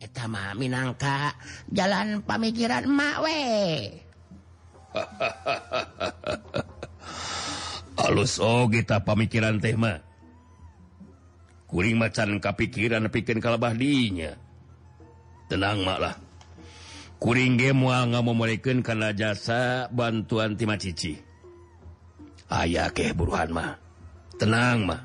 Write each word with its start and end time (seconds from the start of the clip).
etama 0.00 0.56
Minangka 0.56 1.36
jalan 1.68 2.24
pamikiran 2.24 2.88
mawe 2.88 3.44
halus 8.00 8.40
Oh 8.44 8.66
kita 8.66 9.04
pemikiran 9.04 9.60
tema 9.60 10.00
kuring 11.70 12.02
macan 12.02 12.42
kapikiran 12.42 13.06
bikin 13.06 13.38
kalbah 13.38 13.70
dinya. 13.70 14.34
Tenang 15.46 15.86
malah 15.86 16.18
kuring 17.22 17.54
game 17.54 17.86
nggak 17.86 18.22
mauken 18.26 18.82
karena 18.82 19.14
jasa 19.14 19.86
bantuan 19.94 20.58
tim 20.58 20.74
Cici 20.74 21.14
ayaah 22.50 22.90
ke 22.90 23.14
buruhan 23.14 23.54
mah. 23.54 23.78
Tenang 24.40 24.88
mah. 24.88 25.00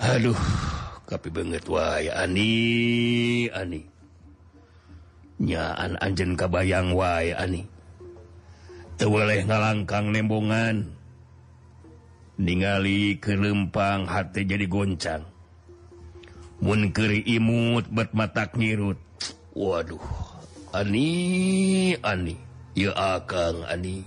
Aduh. 0.00 0.73
tapi 1.04 1.28
banget 1.28 1.64
wa 1.68 2.00
Ani 2.00 2.52
Ani. 3.52 3.82
Nyaan 5.44 6.00
Anjen 6.00 6.38
Kabayang 6.38 6.96
wa 6.96 7.20
Ani. 7.20 7.68
Teweleh 8.96 9.44
ngalangkang 9.44 10.14
nembongan. 10.14 10.88
Ningali 12.40 13.20
kelempang 13.22 14.08
hati 14.08 14.42
jadi 14.48 14.66
goncang. 14.66 15.22
Munkeri 16.64 17.22
imut 17.28 17.86
bet 17.92 18.10
matak 18.16 18.56
nyirut. 18.56 18.98
Waduh 19.54 20.02
Ani 20.72 21.94
Ani. 22.00 22.34
Ya 22.74 22.90
akang 22.96 23.62
Ani. 23.68 24.02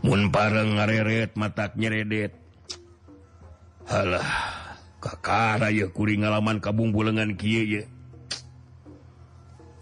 Mun 0.00 0.32
pareng 0.32 0.80
ngareret 0.80 1.36
matak 1.36 1.76
nyeredet. 1.76 2.32
Halah 3.84 4.69
Kakara 5.00 5.72
ya 5.72 5.88
kuring 5.88 6.22
ngalaman 6.22 6.60
kabung 6.60 6.92
bulengan 6.92 7.34
Ky 7.34 7.82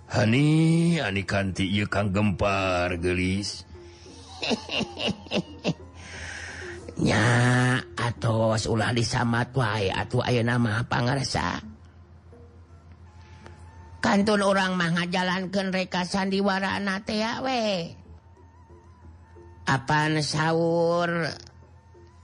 Hani 0.08 0.48
Ani 1.02 1.22
kanti 1.26 1.68
ia 1.68 1.84
kang 1.84 2.14
gempar 2.14 2.96
gelis. 2.96 3.66
Nya 7.04 7.26
atos 7.98 8.70
ulah 8.70 8.94
disamat 8.94 9.50
wae 9.54 9.90
atuh 9.90 10.22
aya 10.22 10.42
nama 10.42 10.82
pangarsa 10.86 11.62
kantun 14.08 14.40
orang 14.40 14.72
mah 14.78 14.90
ngajalankeun 14.96 15.68
reka 15.68 16.08
sandiwara 16.08 16.80
teh 17.04 17.20
ya 17.20 17.44
we. 17.44 17.92
Apan 19.68 20.24
sahur? 20.24 21.28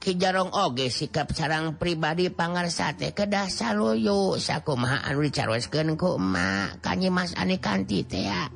Kijarong 0.05 0.53
oge 0.53 0.93
sikap 0.93 1.33
sarang 1.33 1.81
pribadi 1.81 2.29
pangar 2.29 2.69
sate 2.69 3.17
kedah 3.17 3.49
saluyu 3.49 4.37
sakuma 4.37 5.01
anu 5.01 5.25
dicaroskeun 5.25 5.97
ku 5.97 6.21
emak 6.21 6.85
kanyimas 6.85 7.33
ane 7.41 7.57
kanti 7.57 8.05
teh 8.05 8.29
ya. 8.29 8.53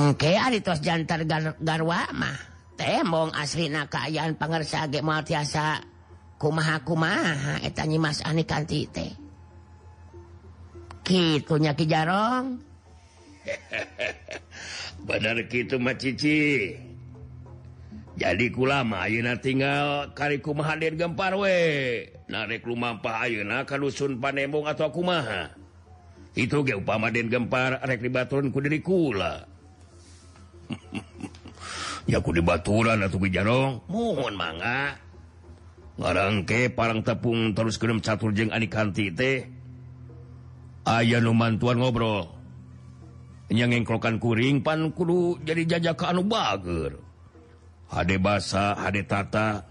Engke 0.00 0.32
ari 0.32 0.64
tos 0.64 0.80
jantar 0.80 1.28
gar 1.28 1.60
garwa 1.60 2.08
mah 2.16 2.40
temong 2.80 3.36
aslina 3.36 3.84
kaayaan 3.84 4.40
pangarsa 4.40 4.88
sage 4.88 5.04
moal 5.04 5.20
tiasa 5.20 5.84
kumaha 6.40 6.80
kumaha 6.80 7.60
eta 7.60 7.84
nyimas 7.84 8.24
ane 8.24 8.48
kanti 8.48 8.88
teh. 8.88 9.12
Kitu 11.04 11.60
nya 11.60 11.76
Kijarong. 11.76 12.64
Bener 15.04 15.36
kitu 15.52 15.76
mah 15.76 16.00
cici. 16.00 16.91
jadi 18.22 18.54
kulama 18.54 19.02
Ayeuna 19.02 19.34
tinggal 19.42 20.14
kariku 20.14 20.54
Mahadir 20.54 20.94
gempar 20.94 21.34
we. 21.34 22.06
Narek 22.30 22.62
lumampah 22.62 23.26
Ayeuna 23.26 23.66
ka 23.66 23.74
dusun 23.74 24.22
Panembong 24.22 24.70
atau 24.70 24.94
kumaha. 24.94 25.50
Itu 26.38 26.62
ge 26.62 26.78
upama 26.78 27.10
den 27.10 27.26
gempar 27.26 27.82
rek 27.82 27.98
dibaturun 27.98 28.54
ku 28.54 28.62
diri 28.64 28.80
kula 28.80 29.44
ya 32.10 32.24
ku 32.24 32.32
dibaturan 32.32 33.04
atuh 33.04 33.20
bijarong 33.20 33.90
mohon 33.90 34.32
mangga. 34.38 34.96
Ngarangke 35.98 36.72
parang 36.72 37.04
tepung 37.04 37.52
terus 37.52 37.76
kedem 37.76 38.00
catur 38.00 38.32
jeung 38.32 38.54
ani 38.54 38.70
kanti 38.70 39.12
teh. 39.12 39.44
Aya 40.88 41.18
nu 41.18 41.34
mantuan 41.34 41.82
ngobrol. 41.82 42.32
Nyangengklokan 43.52 44.16
kuring 44.16 44.64
pan 44.64 44.94
kudu 44.96 45.42
jadi 45.44 45.76
jajaka 45.76 46.16
anu 46.16 46.24
bager. 46.24 47.11
Ade 47.92 48.16
basa 48.16 48.72
Adetata 48.74 49.68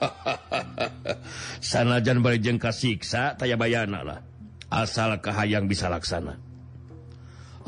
sanajan 1.60 2.24
barejeng 2.24 2.56
kasiksa 2.56 3.36
taya 3.36 3.60
bayana 3.60 4.00
lah. 4.00 4.20
Asalkah 4.70 5.36
yang 5.44 5.68
bisa 5.68 5.92
laksana. 5.92 6.40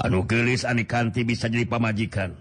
Anu 0.01 0.25
gelis 0.25 0.65
Anikanti 0.65 1.29
bisa 1.29 1.53
jadi 1.53 1.69
pamajikan. 1.69 2.33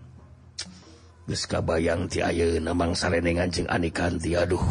Geska 1.28 1.60
bayang 1.60 2.08
ti 2.08 2.24
namang 2.64 2.96
sarengan 2.96 3.52
Ani 3.68 3.92
kanti 3.92 4.32
aduh. 4.38 4.64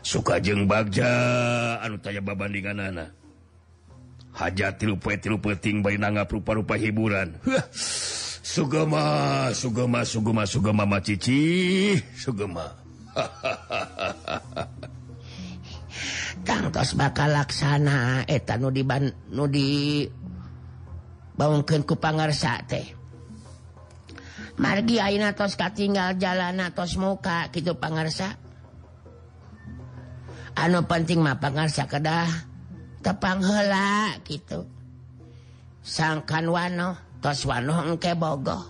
Suka 0.00 0.40
jeng 0.40 0.64
bagja 0.64 1.12
anu 1.82 2.00
taya 2.00 2.24
babandingan 2.24 2.78
anak 2.78 3.10
hajat 4.36 4.76
tilu 4.76 5.00
tilu 5.00 5.40
peting 5.40 5.80
bayi 5.80 5.96
nangap 5.96 6.28
rupa-rupa 6.28 6.76
hiburan. 6.76 7.40
Sugema 8.56 9.52
Sugema 9.52 10.00
Sugema 10.00 10.48
Sugema 10.48 10.88
Macici 10.88 11.92
Sugema 12.16 12.72
Kangtos 16.48 16.96
bakal 16.96 17.36
laksana 17.36 18.24
eta 18.24 18.56
nu 18.56 18.72
di 18.72 18.80
nu 19.28 19.44
di 19.44 19.68
bangunkeun 21.36 21.84
ku 21.84 22.00
pangarsa 22.00 22.64
teh. 22.64 22.96
Margi 24.56 25.04
ayeuna 25.04 25.36
tos 25.36 25.60
katinggal 25.60 26.16
jalan 26.16 26.64
tos 26.72 26.96
muka 26.96 27.52
kitu 27.52 27.76
pangarsa. 27.76 28.40
Anu 30.56 30.88
penting 30.88 31.20
mah 31.20 31.36
pangarsa 31.36 31.84
kedah 31.84 32.28
tepang 33.04 33.44
heula 33.44 34.16
gitu 34.24 34.64
Sangkan 35.84 36.48
wano. 36.48 37.05
tos 37.20 37.44
Wanuh 37.48 37.86
engke 37.86 38.12
Bogoh. 38.16 38.64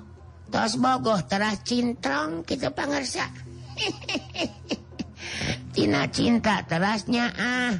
Tos 0.51 0.79
Bogoh 0.79 1.19
terah 1.27 1.55
cintrong 1.61 2.47
kita 2.47 2.71
pangersa. 2.71 3.27
Tina 5.75 6.09
cinta 6.09 6.65
terasnya 6.65 7.27
ah. 7.37 7.75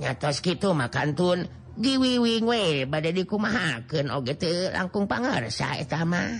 Nyatos 0.00 0.40
gitu 0.40 0.72
makantun 0.72 1.44
giwiwing 1.76 2.44
we 2.44 2.84
badai 2.88 3.12
dikumahakeun 3.16 4.12
oge 4.12 4.36
teu 4.36 4.72
langkung 4.72 5.08
pangersa 5.08 5.76
eta 5.80 6.04
mah. 6.04 6.30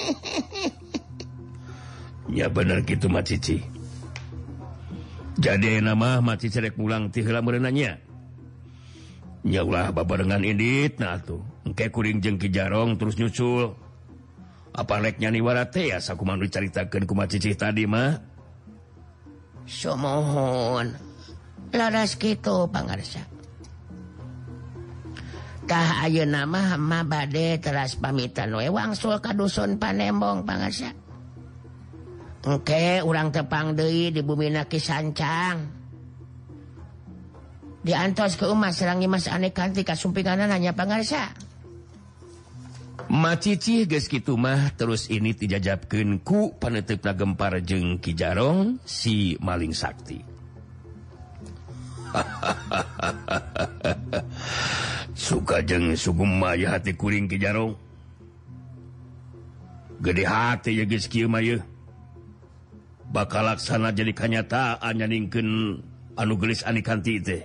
Ya 2.30 2.46
bener 2.46 2.86
gitu 2.86 3.10
mah 3.10 3.26
cici. 3.26 3.58
Jadi 5.34 5.82
nama 5.82 6.22
mah 6.22 6.38
cici 6.38 6.62
rek 6.62 6.78
pulang 6.78 7.10
ti 7.10 7.26
heula 7.26 7.42
meunanya 7.42 7.98
nyaulah 9.44 9.92
babarengan 9.94 10.44
indit 10.44 11.00
nah 11.00 11.16
tuh. 11.20 11.40
Engke 11.64 11.88
kuring 11.88 12.20
jengki 12.20 12.52
jarong 12.52 13.00
terus 13.00 13.16
nyusul. 13.16 13.72
Apa 14.70 15.02
leknya 15.02 15.34
nih 15.34 15.42
warate 15.42 15.90
ya 15.90 15.98
aku 15.98 16.22
mandu 16.22 16.46
ceritakan 16.46 17.04
kuma 17.08 17.26
cicih 17.26 17.58
tadi 17.58 17.90
mah? 17.90 18.22
Somohon 19.66 20.94
laras 21.74 22.14
gitu 22.18 22.70
pangarsa. 22.70 23.22
Tah 25.66 26.02
ayo 26.02 26.26
nama 26.26 26.74
hama 26.74 27.06
bade 27.06 27.62
teras 27.62 27.94
pamitan 27.94 28.50
we 28.58 28.66
wangsul 28.66 29.18
ka 29.22 29.34
dusun 29.34 29.78
panembong 29.78 30.42
pangarsa. 30.42 30.90
Engke 32.46 33.04
urang 33.04 33.30
tepang 33.30 33.76
deui 33.76 34.10
di 34.10 34.22
bumi 34.24 34.50
naki 34.50 34.80
sancang 34.80 35.79
diantos 37.80 38.36
ke 38.36 38.44
Umah 38.44 38.72
serangi 38.72 39.08
Mas 39.08 39.28
aneh 39.28 39.52
kanti 39.52 39.84
kasumpinganan 39.84 40.52
hanya 40.52 40.76
pangarsa 40.76 41.32
macici 43.10 43.90
geus 43.90 44.06
kitu 44.06 44.38
mah 44.38 44.70
terus 44.78 45.10
ini 45.10 45.34
dijajabkeun 45.34 46.22
ku 46.22 46.54
panetepna 46.54 47.18
gempar 47.18 47.58
jeung 47.58 47.98
Ki 47.98 48.14
Jarong 48.14 48.78
si 48.86 49.34
maling 49.42 49.74
sakti. 49.74 50.22
Suka 55.26 55.62
jeung 55.66 55.98
sugema 55.98 56.54
ya 56.54 56.78
hati 56.78 56.94
kuring 56.94 57.26
Ki 57.26 57.42
Jarong. 57.42 57.74
Gede 59.98 60.24
hati 60.24 60.78
ya 60.78 60.86
geus 60.86 61.10
kieu 61.10 61.26
mah 61.26 61.42
yeuh. 61.42 61.66
Bakal 63.10 63.50
laksana 63.50 63.90
jadi 63.90 64.14
kanyataan 64.14 65.02
nyaningkeun 65.02 65.82
anu 66.14 66.38
geulis 66.38 66.62
anikanti 66.62 67.18
teh. 67.18 67.42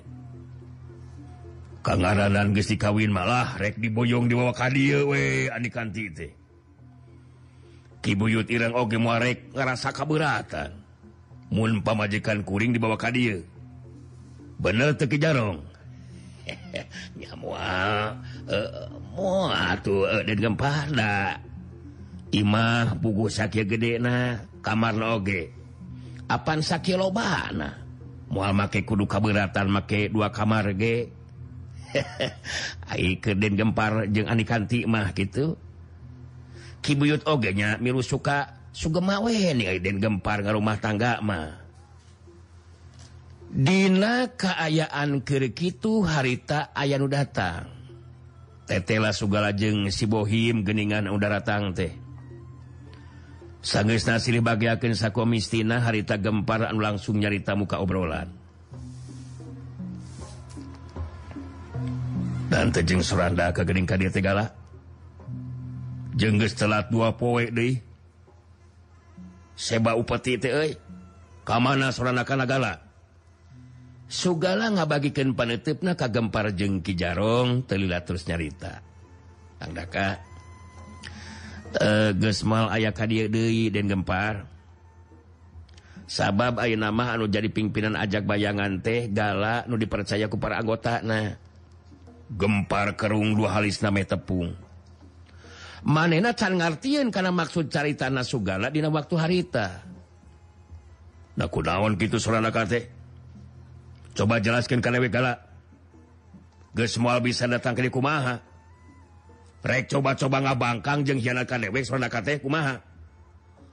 Kangaranan 1.86 2.50
gesti 2.58 2.82
kawin 2.82 3.14
malah 3.14 3.62
rek 3.62 3.78
diboyong 3.78 4.26
dibawa 4.26 4.50
kadia 4.58 5.06
we 5.06 5.46
ani 5.54 5.70
kanti 5.70 6.10
teh. 6.10 6.34
Kibuyut 8.02 8.50
irang 8.50 8.74
oge 8.74 8.98
muarek 8.98 9.54
ngerasa 9.54 9.94
keberatan. 9.94 10.74
Mun 11.54 11.86
pamajikan 11.86 12.42
kuring 12.42 12.74
dibawa 12.74 12.98
kadia. 12.98 13.38
Bener 14.58 14.98
teki 14.98 15.22
jarong. 15.22 15.62
Eh, 19.26 19.74
tuh. 19.82 20.06
Eh, 20.06 21.34
Imah 22.36 23.00
pugu 23.00 23.32
sakit 23.32 23.64
gede 23.64 24.02
na 24.02 24.44
kamar 24.60 24.98
na 24.98 25.16
oge. 25.16 25.54
Apan 26.28 26.60
sakit 26.60 26.98
lobana. 26.98 27.80
Mual 28.28 28.52
make 28.58 28.82
kudu 28.84 29.06
keberatan 29.06 29.70
make 29.70 30.10
dua 30.10 30.34
kamar 30.34 30.74
ge. 30.76 31.25
Den 33.42 33.54
gempar 33.56 34.08
jeung 34.12 34.28
Anikanti 34.28 34.84
mah 34.84 35.12
gitu. 35.16 35.56
Kibuyut 36.84 37.26
ogenya 37.26 37.82
milu 37.82 38.06
suka 38.06 38.70
sugemawe 38.76 39.56
nih 39.56 39.80
Den 39.82 39.98
gempar 39.98 40.46
ke 40.46 40.52
rumah 40.54 40.78
tangga 40.78 41.24
mah. 41.24 41.66
Dina 43.56 44.36
keayaan 44.36 45.24
kerekitu 45.24 46.04
harita 46.04 46.76
aya 46.76 47.00
nu 47.00 47.08
datang. 47.08 47.72
Tetela 48.66 49.14
Sugalajeng 49.14 49.94
Sibohim 49.94 50.66
Geningan 50.66 51.08
udara 51.08 51.46
Tang 51.46 51.72
teh. 51.72 51.94
Sanges 53.66 54.06
nasili 54.06 54.42
bagiakin 54.42 54.94
sakomistina 54.94 55.82
harita 55.82 56.22
gempar 56.22 56.70
anu 56.70 56.82
langsung 56.82 57.18
nyarita 57.18 57.58
muka 57.58 57.82
obrolan. 57.82 58.45
dan 62.50 62.70
tejeng 62.70 63.02
Suranda 63.02 63.50
ke 63.50 63.66
Gening 63.66 63.90
Ka 63.90 63.98
Tegala 63.98 64.54
jengges 66.16 66.56
telat 66.56 66.88
dua 66.90 67.14
poe 67.14 67.52
deui. 67.52 67.84
Seba 69.56 69.96
upati 69.96 70.36
kamana 71.48 71.96
nagala 71.96 72.84
Sugala 74.06 74.70
ngabagikan 74.70 75.34
panetipna 75.34 75.98
kagempar 75.98 76.54
jeng 76.54 76.84
Kijarong 76.84 77.66
telila 77.66 78.04
terus 78.06 78.28
nyarita. 78.30 78.84
Tandaka 79.58 80.22
e, 81.74 81.82
eh, 81.82 82.12
gesmal 82.14 82.70
ayah 82.76 82.94
kadia 82.94 83.26
Dei 83.32 83.74
dan 83.74 83.90
gempar. 83.90 84.46
Sabab 86.06 86.62
Ayu 86.62 86.78
nama 86.78 87.18
anu 87.18 87.26
jadi 87.26 87.50
pimpinan 87.50 87.98
ajak 87.98 88.30
bayangan 88.30 88.78
teh 88.78 89.10
gala 89.10 89.66
nu 89.66 89.74
dipercayaku 89.74 90.38
para 90.38 90.62
anggota 90.62 91.02
nah 91.02 91.34
gempar 92.32 92.98
kerung 92.98 93.38
dua 93.38 93.54
halis 93.60 93.82
name 93.86 94.06
tepung. 94.06 94.54
Manena 95.86 96.34
can 96.34 96.58
ngartian 96.58 97.14
karena 97.14 97.30
maksud 97.30 97.70
cari 97.70 97.94
tanah 97.94 98.26
Sugala 98.26 98.74
dina 98.74 98.90
waktu 98.90 99.16
harita. 99.22 99.86
Naku 101.38 101.62
daun 101.62 101.94
gitu 102.00 102.18
surana 102.18 102.50
coba 104.16 104.40
jelaskan 104.40 104.80
karena 104.80 105.04
wegala 105.04 105.34
moal 106.98 107.22
bisa 107.22 107.46
datang 107.46 107.78
ke 107.78 107.92
kumaha? 107.94 108.42
Rek 109.66 109.90
coba-coba 109.90 110.46
ngabangkang 110.46 111.06
jeng 111.06 111.22
hianat 111.22 111.46
kadewek 111.46 111.86
surana 111.86 112.10
kate 112.10 112.42
kumaha? 112.42 112.82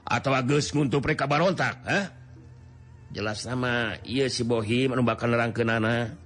Atau 0.05 0.35
agus 0.37 0.69
nguntup 0.69 1.01
rek 1.01 1.17
kabarontak 1.17 1.81
eh 1.87 2.05
jelas 3.13 3.45
sama 3.45 3.97
ia 4.05 4.25
si 4.25 4.41
bohim 4.41 4.93
anu 4.93 5.05
bakal 5.05 5.29
nana 5.29 6.17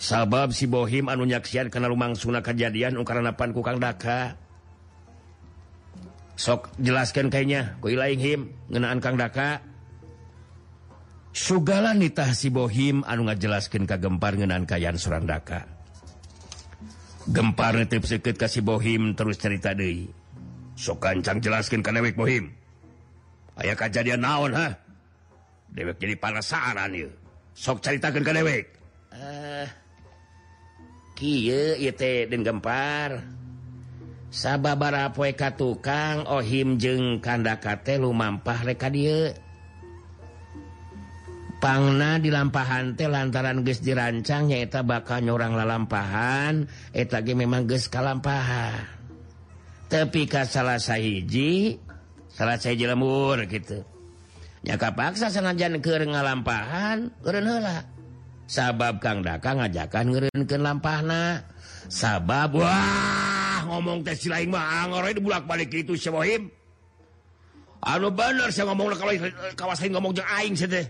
sabab 0.00 0.56
si 0.56 0.64
Bohim 0.64 1.12
anu 1.12 1.28
nyaksian 1.28 1.68
karena 1.68 1.92
rumang 1.92 2.16
Sunnah 2.16 2.40
kejadian 2.40 2.96
ku 2.96 3.04
kukang 3.04 3.76
Daka. 3.76 4.34
Sok 6.40 6.72
jelaskan 6.80 7.28
kayaknya 7.28 7.76
kuilahim 7.84 8.48
ngenaan 8.72 9.04
Kang 9.04 9.20
Daka. 9.20 9.60
Sugala 11.36 11.92
nitah 11.92 12.32
si 12.32 12.48
Bohim 12.48 13.04
anu 13.04 13.28
ngajelaskan 13.28 13.84
ke 13.84 14.00
gempar 14.00 14.40
ngenaan 14.40 14.64
kayan 14.64 14.96
Surang 14.96 15.28
Daka. 15.28 15.68
Gempar 17.28 17.76
netip 17.76 18.08
seket 18.08 18.40
kasih 18.40 18.64
Bohim 18.64 19.12
terus 19.12 19.36
cerita 19.36 19.76
Dewi 19.76 20.08
sok 20.80 21.04
kancang 21.04 21.44
jelaskan 21.44 21.84
ke 21.84 21.92
Dewek 21.92 22.16
Bohim. 22.16 22.48
Ayah 23.60 23.76
kejadian 23.76 24.24
naon 24.24 24.56
ha 24.56 24.72
Dewek 25.68 26.00
jadi 26.00 26.16
parasaaran 26.16 26.96
ya 26.96 27.12
sok 27.52 27.84
ceritakan 27.84 28.24
ke 28.24 28.32
Dewek. 28.32 28.64
Eh 29.12 29.20
uh... 29.20 29.68
gempar. 32.40 33.10
Sabababara 34.30 35.10
poeka 35.10 35.58
tukang 35.58 36.22
Ohim 36.30 36.78
jeung 36.78 37.18
kandaka 37.18 37.82
kate 37.82 37.98
lumampah 37.98 38.62
reka 38.62 38.86
dia 38.86 39.34
pangna 41.58 42.22
dilampahan 42.22 42.94
teh 42.94 43.10
lantaran 43.10 43.66
ges 43.66 43.82
dirancang 43.82 44.48
nyaeta 44.48 44.86
bakal 44.86 45.20
nyorang 45.20 45.58
lalampahan 45.58 46.70
etagi 46.94 47.34
memang 47.34 47.66
ges 47.66 47.90
kalampahan. 47.90 48.86
Tapi 49.90 50.30
ka 50.30 50.46
salah 50.46 50.78
sahiji 50.78 51.82
salah 52.30 52.54
saya 52.54 52.78
jelemur 52.78 53.44
gitu. 53.50 53.82
Nyaka 54.62 54.94
paksa 54.94 55.26
sanajan 55.26 55.82
ke 55.82 56.06
ngalampahan 56.06 57.10
kerenla 57.18 57.99
sabab 58.50 58.98
Kang 58.98 59.22
Daka 59.22 59.54
ngajakan 59.54 60.04
ngerenken 60.10 60.60
lampahna. 60.60 61.46
Sabab 61.86 62.58
Wah 62.58 63.62
ngomong 63.70 64.02
teh 64.02 64.18
lain 64.26 64.50
mah 64.50 64.90
ah, 64.90 65.14
bulak 65.18 65.46
balik 65.46 65.70
itu 65.70 65.94
Syabohim 65.94 66.50
anu 67.80 68.12
bener 68.12 68.52
saya 68.52 68.68
ngomong 68.70 68.92
kalau 68.98 69.14
kawasan 69.54 69.94
ngomong 69.94 70.12
jeung 70.12 70.26
aing 70.26 70.58
teh. 70.58 70.86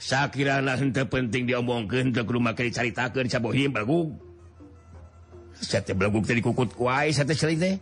Sakirana 0.00 0.80
henteu 0.80 1.04
penting 1.06 1.44
diomongkeun 1.44 2.10
teu 2.10 2.26
kudu 2.26 2.42
make 2.42 2.66
dicaritakeun 2.66 3.30
Syabohim 3.30 3.70
bagug 3.70 4.18
saya 5.54 5.82
teh 5.86 5.94
teh 5.94 6.34
dikukut 6.38 6.74
ku 6.74 6.90
aing 6.90 7.14
saya 7.14 7.30
teh 7.30 7.38
teh. 7.38 7.74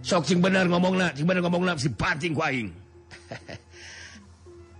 Sok 0.00 0.24
sing 0.24 0.40
bener 0.40 0.64
ngomongna 0.68 1.12
sing 1.12 1.28
bener 1.28 1.44
ngomongna 1.44 1.76
si 1.76 1.92
panting 1.92 2.32
ku 2.32 2.40
aing. 2.40 2.68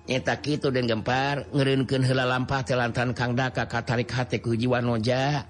nyetak 0.07 0.47
itu 0.47 0.71
dan 0.71 0.87
gempar 0.87 1.51
ngerinkan 1.51 2.03
hela 2.07 2.25
lampa 2.27 2.63
telantan 2.63 3.13
Kang 3.13 3.35
Daka 3.35 3.67
katarik 3.67 4.11
hati 4.11 4.39
kejiwan 4.39 4.87
noja. 4.87 5.47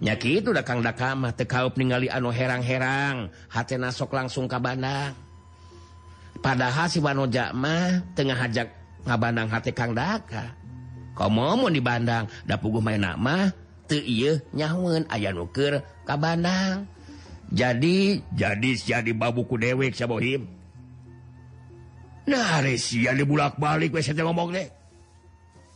Nyaki 0.00 0.40
itu 0.40 0.56
udah 0.56 0.64
Kang 0.64 0.80
Daka 0.80 1.12
mah 1.12 1.36
tekaup 1.36 1.76
ningali 1.76 2.08
anu 2.08 2.32
herang-herang 2.32 3.28
hati 3.52 3.76
nasok 3.76 4.16
langsung 4.16 4.48
ke 4.48 4.56
Bandang 4.56 5.12
padahal 6.40 6.88
si 6.88 7.04
Wanoja 7.04 7.52
mah 7.52 8.00
tengah 8.16 8.36
hajak 8.36 8.68
ngabandang 9.04 9.48
hati 9.52 9.76
Kang 9.76 9.92
Daka. 9.92 10.56
Kau 11.12 11.28
mau 11.28 11.68
di 11.68 11.84
Bandang 11.84 12.24
da 12.48 12.56
puguh 12.56 12.80
main 12.80 12.96
nama 12.96 13.52
teu 13.84 14.00
iya 14.00 14.40
nyawen 14.56 15.04
ayah 15.12 15.36
nuker 15.36 15.84
ka 16.08 16.16
Bandang 16.16 16.88
jadi 17.50 18.22
jadi 18.32 18.70
jadi 18.78 19.12
babuku 19.12 19.58
dewek 19.58 19.92
Syabohim 19.92 20.59
Nah, 22.30 22.62
Resia 22.62 23.10
dibulak-balik 23.10 23.90
we 23.90 24.06
ngomong 24.06 24.54
deh. 24.54 24.70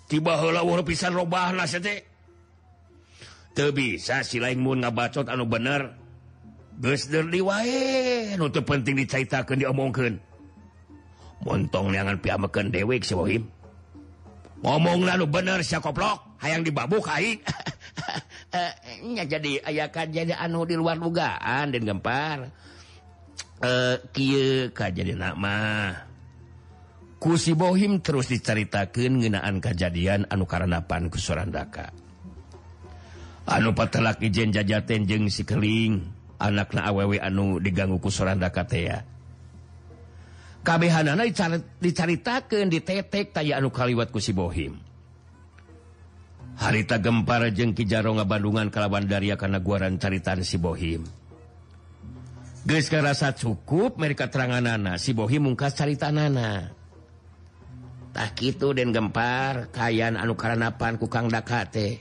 Tiba 0.06 0.38
heula 0.38 0.62
weruh 0.62 0.86
pisan 0.86 1.10
robahna 1.10 1.66
sete. 1.66 2.06
Teu 3.58 3.74
bisa 3.74 4.22
si 4.22 4.38
lain 4.38 4.62
mun 4.62 4.86
ngabacot 4.86 5.26
anu 5.26 5.50
bener. 5.50 5.98
Geus 6.78 7.10
deuli 7.10 7.42
wae 7.42 8.34
nu 8.38 8.50
teu 8.50 8.62
penting 8.62 8.94
dicaitakeun 9.02 9.66
diomongkeun. 9.66 10.14
Montong 11.42 11.90
neangan 11.90 12.22
piamakeun 12.22 12.70
dewek 12.70 13.02
si 13.02 13.18
Wahim. 13.18 13.50
Ngomongna 14.62 15.18
nu 15.18 15.26
bener 15.26 15.58
si 15.66 15.74
koplok, 15.74 16.38
hayang 16.38 16.62
dibabuk 16.62 17.02
hai. 17.10 17.34
Eh, 18.54 19.02
nya 19.02 19.26
jadi 19.26 19.58
aya 19.66 19.90
jadi 19.90 20.38
anu 20.38 20.62
di 20.62 20.78
luar 20.78 20.94
dugaan 20.94 21.74
dan 21.74 21.82
gempar. 21.82 22.54
Eh 23.58 23.98
kieu 24.14 24.70
kajadian 24.70 25.34
mah. 25.34 26.13
kusibohim 27.24 28.04
terus 28.04 28.28
diceritakan 28.28 29.24
ngenaan 29.24 29.56
kejadian 29.64 30.28
anu 30.28 30.44
Karanapan 30.44 31.08
kusurandaka 31.08 31.88
anu 33.48 33.72
patelak 33.72 34.20
Ijen 34.20 34.52
jajaten 34.52 35.08
jeng 35.08 35.32
sikeling 35.32 36.04
anakna 36.36 36.84
awewe 36.84 37.16
anu 37.16 37.56
diganggu 37.64 37.96
kusurandaka 37.96 38.68
tea 38.68 39.08
kabehhanana 40.68 41.24
dicaritakan 41.80 42.68
ditetek 42.68 43.32
taya 43.32 43.56
anu 43.56 43.72
kaliwat 43.72 44.12
kusibohim 44.12 44.76
harita 46.60 47.00
gempar 47.00 47.48
jeng 47.56 47.72
Kijaro 47.72 48.12
Bandungan 48.28 48.68
kalawan 48.68 49.08
Daria 49.08 49.40
karena 49.40 49.64
guaran 49.64 49.96
caritan 49.96 50.44
sibohim 50.44 51.08
Geus 52.68 52.88
rasa 52.92 53.32
cukup 53.32 53.96
mereka 53.96 54.28
terangan 54.28 54.60
nana 54.60 55.00
sibohim 55.00 55.48
mungkas 55.48 55.72
caritan 55.72 56.20
nana 56.20 56.83
Ah, 58.14 58.30
tak 58.30 58.46
itu 58.46 58.70
dan 58.70 58.94
gempar 58.94 59.74
kayan 59.74 60.14
anu 60.14 60.38
Karanapan 60.38 60.94
kukang 61.02 61.26
dakate 61.26 61.98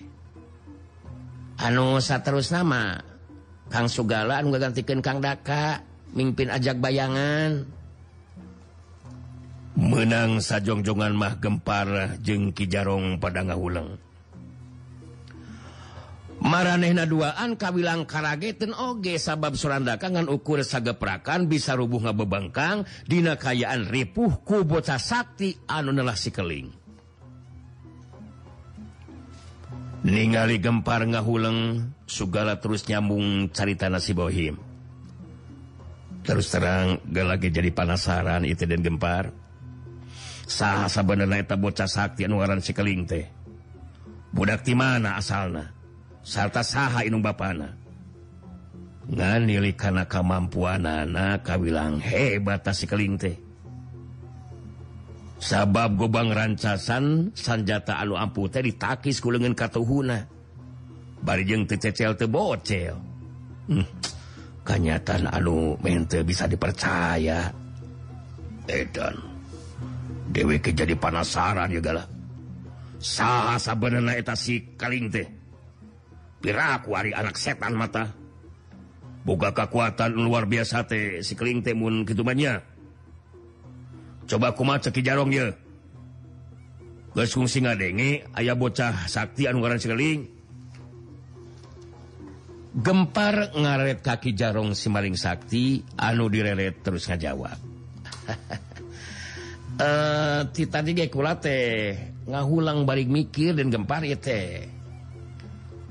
anu 1.58 1.98
terus 1.98 2.54
nama 2.54 3.02
Kang 3.74 3.90
Sugala 3.90 4.38
anu 4.38 4.54
gantikan 4.54 5.02
Kang 5.02 5.26
Daka 5.26 5.82
mimpin 6.14 6.54
ajak 6.54 6.78
bayangan. 6.78 7.66
Menang 9.74 10.38
sajongjongan 10.38 11.18
mah 11.18 11.34
gempar 11.42 12.22
jeng 12.22 12.54
Kijarong 12.54 13.18
pada 13.18 13.42
ngahuleng. 13.42 13.98
maranehna 16.44 17.08
duaan 17.08 17.56
kawilang 17.56 18.04
karageten 18.04 18.76
oge 18.76 19.16
sabab 19.16 19.56
surandakangan 19.56 20.28
ukur 20.28 20.60
sageprakan 20.62 21.48
bisa 21.48 21.74
rubuh 21.74 22.04
ngabebengkang 22.04 22.84
dina 23.08 23.40
kayaan 23.40 23.88
ripuh 23.88 24.44
ku 24.44 24.68
bocah 24.68 25.00
sakti 25.00 25.56
anu 25.72 25.96
nelah 25.96 26.20
sikeling 26.20 26.68
ningali 30.04 30.60
gempar 30.60 31.08
ngahuleng 31.08 31.90
sugala 32.04 32.60
terus 32.60 32.84
nyambung 32.92 33.48
carita 33.56 33.88
nasibohim 33.88 34.60
terus 36.24 36.48
terang 36.52 37.04
gak 37.12 37.28
lagi 37.28 37.48
jadi 37.52 37.70
panasaran 37.76 38.48
itu 38.48 38.64
dan 38.64 38.80
gempar. 38.80 39.36
Sahasa 40.44 41.04
bener 41.04 41.28
eta 41.36 41.60
bocah 41.60 41.88
sakti 41.88 42.24
anu 42.24 42.40
aran 42.40 42.64
sikeling 42.64 43.04
teh. 43.04 43.28
Budak 44.34 44.66
di 44.66 44.74
mana 44.74 45.20
asalna? 45.20 45.73
sarta 46.24 46.64
saha 46.64 47.04
inung 47.04 47.22
bana 47.22 47.84
nganili 49.10 49.76
karena 49.76 50.08
kemampuan 50.08 50.88
anak 50.88 51.44
kawilang 51.44 52.00
hebat 52.00 52.64
sikeling 52.72 53.20
teh. 53.20 53.36
Sabab 55.44 56.00
gobang 56.00 56.32
rancasan 56.32 57.36
sanjata 57.36 58.00
anu 58.00 58.16
ampuh 58.16 58.48
teh 58.48 58.64
ditakis 58.64 59.20
kulengan 59.20 59.52
katuhuna. 59.52 60.24
Barijeng 61.24 61.68
tececel 61.68 62.20
tebocel 62.20 62.96
hmm. 63.72 63.88
kanyatan 64.64 65.28
anu 65.28 65.76
mente 65.84 66.24
bisa 66.24 66.48
dipercaya. 66.48 67.52
Edan 68.64 69.20
dewek 70.32 70.72
jadi 70.72 70.96
panasaran 70.96 71.68
juga 71.68 71.92
gala. 71.92 72.04
Saha 73.04 73.60
sabenerna 73.60 74.16
eta 74.16 74.40
si 74.40 74.80
keling 74.80 75.12
teh. 75.12 75.43
piraku 76.44 76.92
hari 77.00 77.16
anak 77.16 77.40
setan 77.40 77.80
mata. 77.80 78.12
Buka 79.24 79.56
kekuatan 79.56 80.20
luar 80.20 80.44
biasa 80.52 80.84
teh 80.84 81.24
sikeling 81.24 81.64
temun 81.64 82.04
gitunya 82.04 82.60
coba 84.28 84.56
kuma 84.56 84.80
ceki 84.80 85.00
jarong 85.04 85.32
ya 85.32 85.48
Gasung 87.14 87.46
singa 87.46 87.78
denge 87.78 88.26
ayah 88.34 88.58
bocah 88.58 89.06
sakti 89.06 89.46
anugaran 89.46 89.78
siling 89.78 90.26
gempar 92.74 93.54
ngaret 93.54 94.02
kaki 94.02 94.34
jarong 94.34 94.74
si 94.74 94.90
maling 94.90 95.14
sakti 95.14 95.86
anu 95.94 96.26
direret 96.26 96.82
terus 96.82 97.08
ngajawab. 97.08 97.58
Eh 99.74 100.46
uh, 100.46 100.70
tadi 100.70 100.94
teh 100.94 101.98
ngahulang 102.30 102.86
balik 102.86 103.10
mikir 103.10 103.58
dan 103.58 103.74
gempar 103.74 104.06
ya 104.06 104.14
teh 104.14 104.70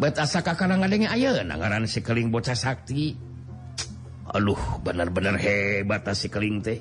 asa 0.00 0.40
ngaran 1.58 1.84
sikeling 1.84 2.32
bocah 2.32 2.56
Sakti. 2.56 3.12
Aduh 4.32 4.80
bener-bener 4.80 5.36
hebat 5.36 6.06
sikeling 6.14 6.62
teh. 6.64 6.80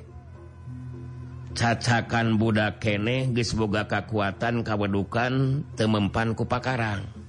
Cacakan 1.51 2.39
budak 2.39 2.79
kene 2.79 3.35
gesboga 3.35 3.83
kekuatan 3.83 4.63
kawedukan 4.63 5.67
temempan 5.75 6.31
kupakarang 6.31 7.21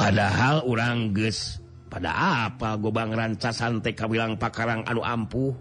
padahal 0.00 0.64
orang 0.64 1.12
ges 1.12 1.60
pada 1.92 2.08
apa 2.48 2.80
gobang 2.80 3.12
ranca 3.12 3.52
santai 3.52 3.92
kawilang 3.92 4.40
pakarang 4.40 4.80
anu 4.88 5.04
ampuh? 5.04 5.52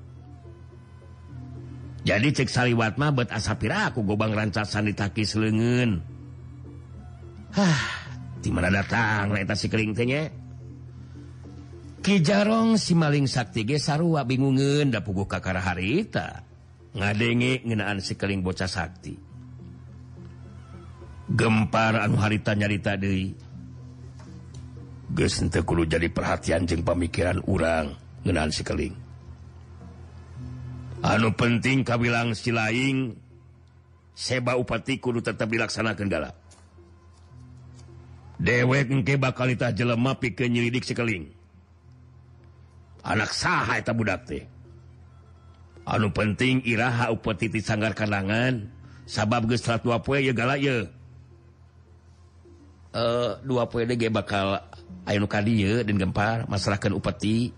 Jadi 2.08 2.32
cek 2.32 2.48
saliwatma 2.48 3.12
bet 3.12 3.30
asapira 3.36 3.92
aku 3.92 4.08
gobang 4.08 4.32
rancasan 4.32 4.88
ditaki 4.88 5.28
selengen 5.28 6.00
Ah, 7.58 7.82
di 8.38 8.50
mana 8.54 8.70
datang 8.70 9.34
sikelingnya 9.58 10.30
Kijarong 12.00 12.80
si 12.80 12.96
maling 12.96 13.28
Sakti 13.28 13.68
Gesarua 13.68 14.24
bingungun 14.24 14.88
da 14.88 15.04
pugu 15.04 15.28
kakara 15.28 15.60
harita 15.60 16.48
ngadenge 16.96 17.68
ngenaan 17.68 18.00
sikeling 18.00 18.40
bocah 18.40 18.72
Sakti. 18.72 19.20
Gempar 21.30 22.00
anu 22.00 22.16
harita 22.18 22.56
nyarita 22.56 22.96
Dewi 22.96 23.36
kudu 25.66 25.84
jadi 25.90 26.08
perhatian 26.08 26.70
jeng 26.70 26.86
pemikiran 26.86 27.42
urang 27.50 27.98
ngenaan 28.24 28.54
sikeling 28.54 28.94
anu 31.02 31.34
penting 31.34 31.82
kabilang 31.82 32.36
silaing 32.38 33.18
seba 34.14 34.60
upati 34.60 35.00
kudu 35.00 35.24
tetap 35.24 35.50
dilaksanakan 35.50 36.08
dalam 36.08 36.34
dewek 38.40 38.88
engke 38.88 39.20
bakal 39.20 39.52
bakalita 39.52 39.76
jelema 39.76 40.16
pikeun 40.16 40.56
nyelidik 40.56 40.88
sekeling 40.88 41.40
anak 43.04 43.32
saha 43.32 43.80
eta 43.80 43.96
budak 43.96 44.28
teh. 44.28 44.44
Anu 45.90 46.14
penting 46.14 46.62
iraha 46.68 47.10
upetitis 47.10 47.66
sanggar 47.66 47.98
kandangan 47.98 48.70
sabab 49.10 49.50
geus 49.50 49.66
120 49.66 50.06
poe 50.06 50.22
ye 50.22 50.34
gala 50.36 50.54
ye 50.60 50.86
eh 52.94 53.32
dua 53.42 53.66
poe 53.66 53.86
ge 53.90 54.10
bakal 54.14 54.62
ayeuna 55.10 55.26
ka 55.26 55.42
dieu 55.42 55.82
dan 55.82 55.98
gempar 55.98 56.46
masrahkeun 56.46 56.94
upeti 56.94 57.50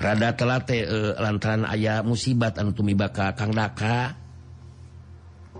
rada 0.00 0.32
telat 0.32 0.64
teh 0.64 0.88
e, 0.88 0.98
lantaran 1.20 1.68
aya 1.68 2.00
musibat 2.00 2.56
anu 2.56 2.72
tumibaka 2.72 3.36
kang 3.36 3.52
daka. 3.52 4.16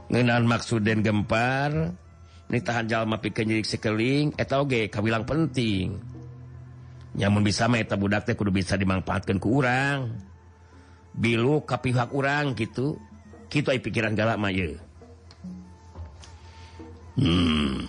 Ngeunaan 0.09 0.49
maksud 0.49 0.89
dan 0.89 1.05
gempar 1.05 1.93
nitahan 2.49 2.89
jalma 2.89 3.21
pikeun 3.21 3.49
nyirik 3.49 3.69
sekeling 3.69 4.33
eta 4.41 4.61
oge 4.61 4.89
kawilang 4.89 5.25
penting. 5.29 6.01
Nyamun 7.17 7.45
bisa 7.45 7.69
mah 7.69 7.81
eta 7.81 7.97
budak 7.97 8.29
teh 8.29 8.37
kudu 8.37 8.53
bisa 8.53 8.77
dimanfaatkan 8.77 9.41
ku 9.41 9.61
urang. 9.61 10.13
Bilu 11.13 11.65
ka 11.65 11.81
pihak 11.81 12.13
urang 12.13 12.53
gitu 12.57 13.01
kitu 13.49 13.73
ai 13.73 13.81
pikiran 13.81 14.13
galak 14.13 14.37
mah 14.37 14.53
ye 14.53 14.77
hmm. 17.17 17.89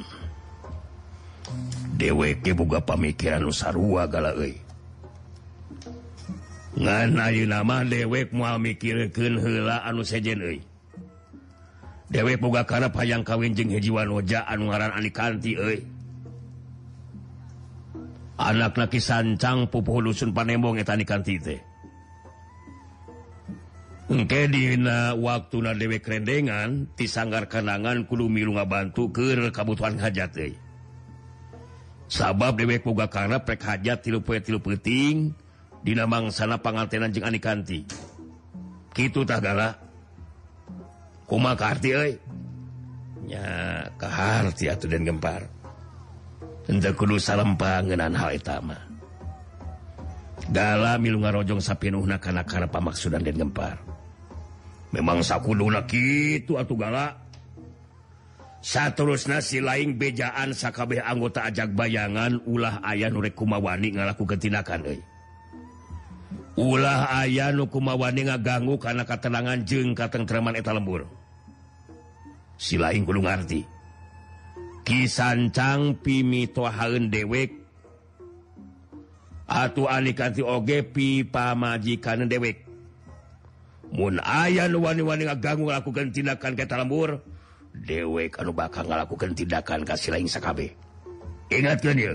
Deweke 1.99 2.55
boga 2.55 2.79
pamikiran 2.79 3.43
nu 3.43 3.51
sarua 3.51 4.07
galak 4.07 4.39
euy. 4.39 4.55
Ngan 6.79 7.19
ayeuna 7.19 7.59
mah 7.67 7.83
dewek 7.83 8.31
moal 8.31 8.55
mikirkeun 8.63 9.35
heula 9.43 9.83
anu 9.83 10.07
sejen 10.07 10.39
euy. 10.39 10.63
dewek 12.09 12.41
boga 12.41 12.65
karena 12.65 12.89
payang 12.89 13.21
kawin 13.21 13.53
jeng 13.53 13.69
hejiwan 13.69 14.09
hoja 14.09 14.41
anu 14.49 14.73
ngaran 14.73 14.93
anikanti 14.93 15.53
euy. 15.53 15.79
Anak 18.39 18.79
laki 18.79 18.97
sancang 19.03 19.67
pupuh 19.69 19.99
dusun 20.01 20.33
panembong 20.33 20.81
eta 20.81 20.97
anikanti 20.97 21.35
teh. 21.37 21.59
Engke 24.09 24.49
dina 24.49 25.13
waktu 25.13 25.61
na 25.61 25.69
rendengan 25.77 26.01
kerendengan 26.01 26.69
tisanggar 26.97 27.45
kanangan 27.45 28.09
kudu 28.09 28.25
milu 28.25 28.57
ngabantu 28.57 29.13
ke 29.13 29.37
kabutuhan 29.53 30.01
hajat 30.01 30.33
euy. 30.39 30.53
Sabab 32.09 32.57
dewek 32.57 32.81
boga 32.81 33.05
karena 33.05 33.37
prek 33.37 33.61
hajat 33.61 34.01
tilu 34.01 34.25
poe 34.25 34.41
tilu 34.41 34.57
peting 34.57 35.29
dina 35.85 36.09
mangsana 36.09 36.57
pangantenan 36.57 37.13
jeung 37.13 37.29
anikanti 37.29 37.85
kitu 38.97 39.21
tah 39.29 39.37
galak. 39.37 39.88
kuma 41.29 41.53
dan 44.89 45.01
gempar. 45.05 45.41
Kudu 46.69 47.17
salempangenan 47.17 48.13
halama 48.13 48.77
dalam 50.49 50.97
milunga 51.01 51.29
ngarojong 51.29 51.61
sapinuhna 51.61 52.17
kana 52.17 52.41
kana 52.41 52.65
pamaksudan 52.65 53.21
dan 53.21 53.37
gempar. 53.37 53.77
Memang 54.89 55.21
sakuduna 55.21 55.85
kitu 55.85 56.57
atuh 56.57 56.77
gala. 56.77 57.13
Saterusna 58.59 59.39
si 59.39 59.63
laing 59.63 59.95
bejaan 59.95 60.51
sakabeh 60.51 60.99
anggota 60.99 61.47
ajak 61.47 61.71
bayangan 61.71 62.43
ulah 62.43 62.83
ayah 62.91 63.07
nurrek 63.07 63.31
kumawani 63.31 63.95
ngalaku 63.95 64.27
tindakan 64.35 64.83
euy. 64.83 64.99
ulah 66.59 67.23
aya 67.23 67.55
nu 67.55 67.71
kumawani 67.71 68.27
ngaganggu 68.27 68.75
karena 68.75 69.07
katenangan 69.07 69.63
jeng 69.63 69.95
katengteraman 69.95 70.59
eta 70.59 70.75
lembur. 70.75 71.07
silain 72.59 73.07
Gunung 73.07 73.23
Kisancang 73.23 73.63
kisancangpi 74.83 76.27
mitohaun 76.27 77.07
dewek. 77.07 77.55
Atuh 79.49 79.89
oge 79.89 80.43
ogepi 80.45 81.25
pamajikan 81.25 82.27
dewek. 82.29 82.67
Mun 83.89 84.21
aya 84.21 84.69
wani-wani 84.69 85.25
ngaganggu 85.25 85.73
lakukan 85.73 86.13
tindakan 86.13 86.53
ke 86.53 86.69
lembur 86.69 87.25
dewek 87.73 88.37
anu 88.37 88.53
bakal 88.53 88.85
ngalakukan 88.85 89.33
tindakan 89.33 89.81
kasih 89.81 90.13
lain 90.13 90.29
sakabe. 90.29 90.77
Ingat 91.49 91.81
kan 91.81 91.97
ya? 91.97 92.13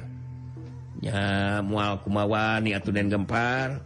Ya 1.03 1.23
mual 1.67 1.99
kumawani 2.07 2.79
atuh 2.79 2.95
dan 2.95 3.11
gempar 3.11 3.83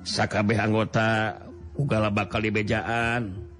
sakabe 0.00 0.56
anggota 0.56 1.36
ugala 1.76 2.08
bakal 2.08 2.40
dibejaan 2.40 3.51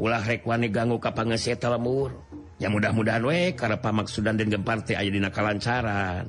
ulah 0.00 0.24
rekwani 0.24 0.72
ganggu 0.72 0.96
kapangeta 0.96 1.68
lemur. 1.68 2.16
Ya 2.56 2.72
mudah-mudahan 2.72 3.24
we 3.24 3.52
karena 3.52 3.76
pamaksudan 3.80 4.40
dan 4.40 4.48
gemparte 4.48 4.96
aya 4.96 5.08
dina 5.12 5.28
kalancaran. 5.28 6.28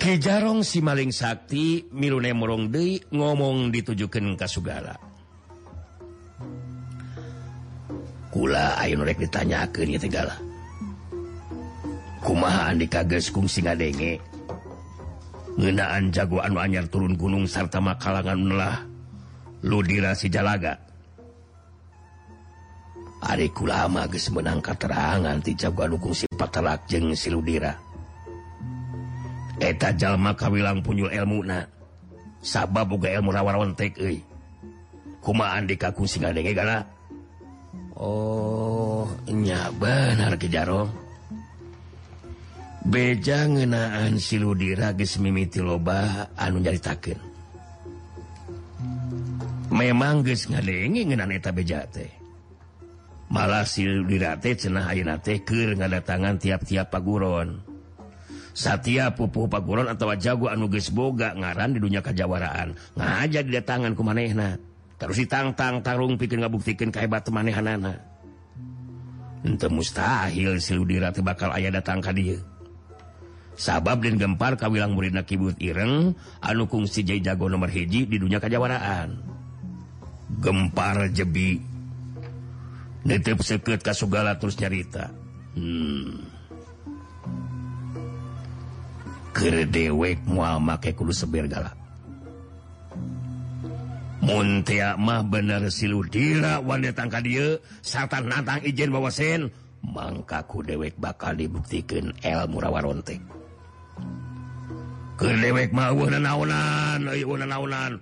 Kijarong 0.00 0.64
si 0.64 0.80
maling 0.80 1.12
sakti 1.12 1.86
milune 1.92 2.32
murong 2.32 2.72
deui 2.72 3.00
ngomong 3.12 3.68
ditujukeun 3.68 4.34
ka 4.34 4.48
Sugala. 4.48 4.96
Kula 8.32 8.80
ayo 8.80 9.04
rek 9.04 9.20
ditanyakeun 9.20 9.92
ieu 9.92 10.00
Tegala 10.00 10.32
Kumaha 12.24 12.72
andi 12.72 12.88
kages 12.88 13.28
kungsi 13.28 13.60
ngadenge? 13.60 14.16
Ngeunaan 15.60 16.08
jagoan 16.08 16.56
anu 16.56 16.64
anyar 16.64 16.88
turun 16.88 17.12
gunung 17.12 17.44
sarta 17.44 17.76
makalangan 17.76 18.40
lah 18.56 18.88
Ludira 19.62 20.16
si 20.16 20.32
Jalaga. 20.32 20.91
Ariku 23.22 23.70
lama 23.70 24.10
guys 24.10 24.26
menangka 24.34 24.74
terangan 24.74 25.38
ticapkan 25.38 25.94
dukung 25.94 26.10
jeung 26.90 27.14
si 27.14 27.30
siludira. 27.30 27.78
Eta 29.62 29.94
Jalma 29.94 30.34
kawilang 30.34 30.82
punyul 30.82 31.14
elmuna 31.14 31.62
sabab 32.42 32.90
boga 32.90 33.14
ilmu 33.14 33.30
rawan-rawan 33.30 33.78
euy. 33.78 34.18
Kumaha 35.22 35.62
andi 35.62 35.78
kaku 35.78 36.02
sing 36.02 36.26
gala 36.26 36.82
oh 37.94 39.06
nya 39.30 39.70
benar 39.78 40.34
Ki 40.34 40.50
Jaro. 40.50 40.90
beja 42.82 43.46
ngeunaan 43.46 44.18
siludira 44.18 44.90
geus 44.98 45.22
mimiti 45.22 45.62
loba 45.62 46.26
anu 46.34 46.58
nyaritakeun. 46.58 47.20
Memang 49.70 50.26
geus 50.26 50.50
ngadenge 50.50 51.06
ngeunaan 51.06 51.30
eta 51.30 51.54
beja 51.54 51.86
teh. 51.86 52.21
malah 53.32 53.64
teh 53.64 54.52
cenah 54.52 54.92
Ainatekir 54.92 55.80
ngadatangan 55.80 56.36
tiap-tiap 56.36 56.92
paguron. 56.92 57.64
Satia 58.52 59.16
pupu 59.16 59.48
paguron 59.48 59.88
atau 59.88 60.12
jago 60.20 60.52
anuges 60.52 60.92
boga 60.92 61.32
ngaran 61.32 61.72
di 61.72 61.80
dunia 61.80 62.04
kejawaraan 62.04 62.76
ngaja 62.92 63.40
didatangan 63.40 63.96
ku 63.96 64.04
manehna. 64.04 64.60
Terus 65.00 65.24
ditantang 65.24 65.80
tarung 65.80 66.20
pikir 66.20 66.36
ngabuktikan 66.36 66.92
kehebat 66.92 67.24
manehanana. 67.32 67.96
Ente 69.42 69.66
mustahil 69.72 70.60
sildirate 70.60 71.24
bakal 71.24 71.50
ayah 71.56 71.72
datang 71.72 72.04
ka 72.04 72.12
dia 72.12 72.38
sabab 73.56 74.00
dan 74.00 74.16
gempar 74.16 74.56
kawilang 74.56 74.96
murina 74.96 75.24
kibut 75.24 75.56
ireng 75.60 76.16
anu 76.40 76.64
kungsi 76.68 77.04
jago 77.04 77.48
nomor 77.52 77.68
hiji 77.68 78.08
di 78.08 78.16
dunia 78.20 78.40
kejawaraan 78.40 79.16
gempar 80.40 81.08
jebi. 81.12 81.71
nitip 83.02 83.42
seket 83.42 83.82
kasugala 83.82 84.38
terus 84.38 84.58
nyarita. 84.58 85.10
Hmm. 85.52 86.22
dewek 89.42 90.22
moal 90.28 90.62
make 90.62 90.94
kudu 90.94 91.12
seber 91.12 91.50
gala 91.50 91.72
Muntia 94.22 94.94
mah 94.94 95.26
bener 95.26 95.66
siludira 95.66 96.62
wanita 96.62 97.02
tangka 97.02 97.18
dia 97.18 97.58
sarta 97.82 98.22
nantang 98.22 98.62
izin 98.62 98.94
bawa 98.94 99.10
sen 99.10 99.50
mangkaku 99.82 100.62
dewek 100.62 100.94
bakal 100.94 101.34
dibuktikan 101.34 102.14
ilmu 102.22 102.62
rawarontek 102.62 103.18
kedewek 105.18 105.74
mah 105.74 105.90
wena 105.90 106.22
nanaonan 106.22 107.10
ayo 107.10 107.34
nanaonan 107.34 107.50
naonan 107.50 107.92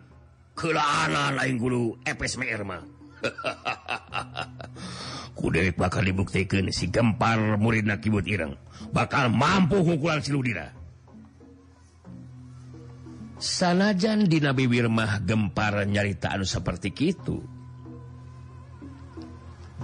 kelana 0.52 1.33
lain 1.40 1.57
gulu 1.57 1.97
epes 2.04 2.37
mah. 2.37 2.85
Kuderek 5.41 5.81
bakal 5.81 6.05
dibuktikan 6.05 6.69
si 6.69 6.93
gempar 6.93 7.57
murid 7.57 7.89
nakibut 7.89 8.29
ireng 8.29 8.55
bakal 8.93 9.33
mampu 9.33 9.81
hukulan 9.81 10.21
siludira 10.21 10.76
Sanajan 13.41 14.29
di 14.29 14.37
Nabi 14.37 14.69
Wirmah 14.69 15.25
gempar 15.25 15.89
nyarita 15.89 16.29
anu 16.37 16.45
seperti 16.45 16.93
itu. 16.93 17.41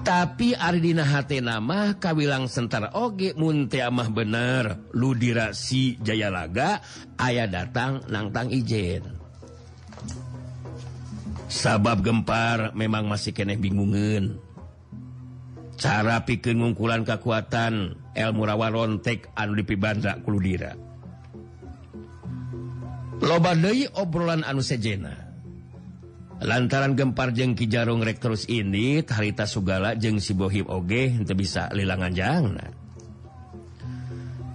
Tapi 0.05 0.53
Ardina 0.53 1.09
Hatena 1.09 1.57
mah 1.57 1.97
kawilang 1.97 2.53
sentara 2.53 2.93
oge 2.93 3.33
munte 3.33 3.81
amah 3.81 4.13
bener 4.13 4.93
Ludira 4.93 5.57
si 5.57 5.97
Jayalaga 6.05 6.85
ayah 7.17 7.49
datang 7.49 8.05
nangtang 8.13 8.53
ijen. 8.53 9.03
Sabab 11.49 12.05
gempar 12.05 12.77
memang 12.77 13.09
masih 13.09 13.33
kene 13.33 13.57
bingungan. 13.57 14.37
cara 15.77 16.25
pikir 16.25 16.57
ngungkulan 16.57 17.05
kekuatan 17.05 17.97
elmurawa 18.17 18.73
rontek 18.73 19.29
anu 19.37 19.57
dipibanrakkuludira 19.57 20.87
lobadai 23.21 23.89
obrolan 23.97 24.45
anu 24.45 24.61
sejena. 24.61 25.25
Lantaran 26.37 26.93
gempar 26.93 27.33
jeng 27.33 27.57
Ki 27.57 27.65
Jarung 27.65 28.05
rek 28.05 28.21
terus 28.21 28.45
ini 28.45 29.01
harita 29.01 29.49
Sugala 29.49 29.97
jeng 29.97 30.21
sibohib 30.21 30.69
Oge 30.69 31.17
untuk 31.17 31.41
bisa 31.41 31.73
lilangan 31.73 32.13
jangan 32.13 32.77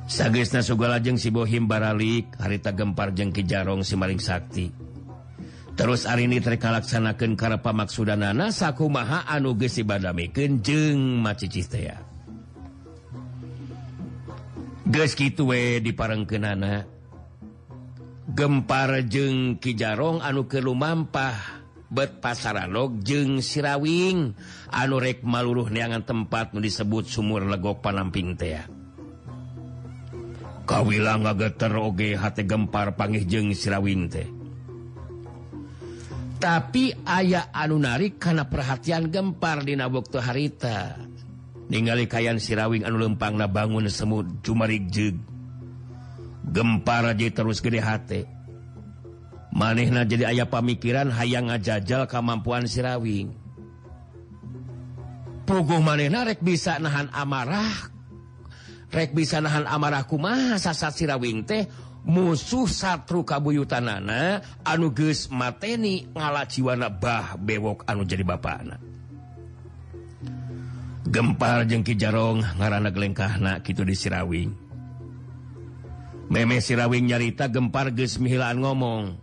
sagesna 0.06 0.62
Sugala 0.62 1.02
jeng 1.02 1.18
sibohim 1.18 1.66
baralik 1.66 2.38
harita 2.38 2.70
gempar 2.70 3.18
jeng 3.18 3.34
Ki 3.34 3.42
Jarong 3.42 3.82
simaring 3.82 4.22
Sakti. 4.22 4.81
terus 5.82 6.06
hari 6.06 6.30
ini 6.30 6.38
mereka 6.38 6.70
laksanakan 6.70 7.34
karpa 7.34 7.74
nana 8.14 8.54
saku 8.54 8.86
maha 8.86 9.26
anu 9.26 9.58
gesi 9.58 9.82
badamiken 9.82 10.62
jeng 10.62 11.18
macicistea 11.26 11.98
ges 14.86 15.18
gitu 15.18 15.50
we 15.50 15.82
diparengkenana 15.82 16.86
gempar 18.30 19.02
jeng 19.10 19.58
kijarong 19.58 20.22
anu 20.22 20.46
kelumampah 20.46 21.62
bet 21.92 22.24
pasaranlog 22.24 23.04
jeng 23.04 23.44
sirawing. 23.44 24.32
Anu 24.72 24.96
rek 25.04 25.28
maluruh 25.28 25.68
neangan 25.68 26.08
tempat 26.08 26.56
nu 26.56 26.64
disebut 26.64 27.12
sumur 27.12 27.44
legok 27.44 27.84
panamping 27.84 28.40
tea 28.40 28.64
kawilang 30.72 31.28
geter 31.36 31.76
oge 31.76 32.16
hati 32.16 32.48
gempar 32.48 32.96
pangih 32.96 33.28
jeng 33.28 33.52
sirawing 33.52 34.08
teh. 34.08 34.41
tapi 36.42 36.90
ayah 37.06 37.54
anu 37.54 37.78
narik 37.78 38.18
karena 38.18 38.50
perhatian 38.50 39.14
gempar 39.14 39.62
di 39.62 39.78
waktu 39.78 40.18
harita. 40.18 40.98
Ningali 41.70 42.10
kayan 42.10 42.42
sirawing 42.42 42.84
anu 42.84 42.98
lempang 42.98 43.38
na 43.38 43.46
bangun 43.46 43.86
semut 43.88 44.26
cumarik 44.42 44.90
jeg 44.90 45.16
gempar 46.42 47.14
aja 47.14 47.30
terus 47.30 47.62
gede 47.62 47.80
hati 47.80 48.26
manehna 49.52 50.08
jadi 50.08 50.32
ayah 50.32 50.48
pamikiran 50.48 51.12
hayang 51.12 51.52
ngajajal 51.52 52.08
kemampuan 52.08 52.66
sirawing. 52.66 53.36
Puguh 55.46 55.84
manehna 55.84 56.24
rek 56.24 56.40
bisa 56.40 56.80
nahan 56.80 57.12
amarah. 57.12 57.92
Rek 58.92 59.12
bisa 59.16 59.44
nahan 59.44 59.68
amarah 59.68 60.08
kumaha 60.08 60.56
sasat 60.56 60.96
sirawing 60.96 61.44
teh 61.44 61.68
musuh 62.06 62.66
Satru 62.66 63.22
kabuyutanana 63.22 64.42
anu 64.66 64.90
anuges 64.90 65.30
mateni 65.30 66.10
ngala 66.12 66.50
jiwana 66.50 66.90
Bah 66.90 67.38
bewok 67.38 67.86
anu 67.86 68.02
jadi 68.06 68.26
Bapak 68.26 68.82
gempar 71.12 71.68
jengki 71.68 72.00
jarong 72.00 72.40
ngarana 72.56 72.88
gelengkahna 72.88 73.60
gitu 73.66 73.84
di 73.84 73.92
Sirawing. 73.92 74.56
Meme 76.32 76.64
Sirawing 76.64 77.12
nyarita 77.12 77.52
gempar 77.52 77.92
gesmilaan 77.92 78.64
ngomong. 78.64 79.20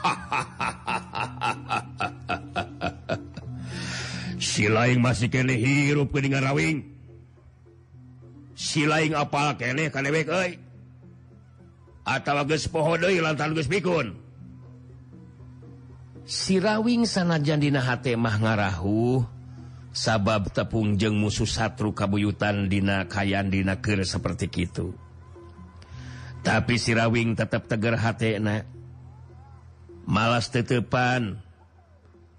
Silaing 4.40 5.04
masih 5.04 5.28
kene 5.28 5.60
hirup 5.60 6.16
kening 6.16 6.32
Rawing. 6.32 6.96
Silaing 8.56 9.12
apal 9.12 9.60
kene 9.60 9.92
kanewek 9.92 10.32
sanajan 12.06 13.50
sirawing 16.30 17.04
sanajandina 17.04 17.82
mah 18.16 18.36
ngarahu 18.38 19.26
sabab 19.90 20.54
tepung 20.54 20.94
jeng 20.94 21.18
musuh 21.18 21.48
satru 21.48 21.90
kabuyutan 21.90 22.70
Dina 22.70 23.10
Kayan 23.10 23.50
Dinaker 23.50 24.06
seperti 24.06 24.46
itu 24.54 24.94
tapi 26.40 26.80
sirawing 26.80 27.36
tetap 27.36 27.68
teger 27.68 27.98
hat 27.98 28.22
malas 30.06 30.48
tetepan 30.48 31.42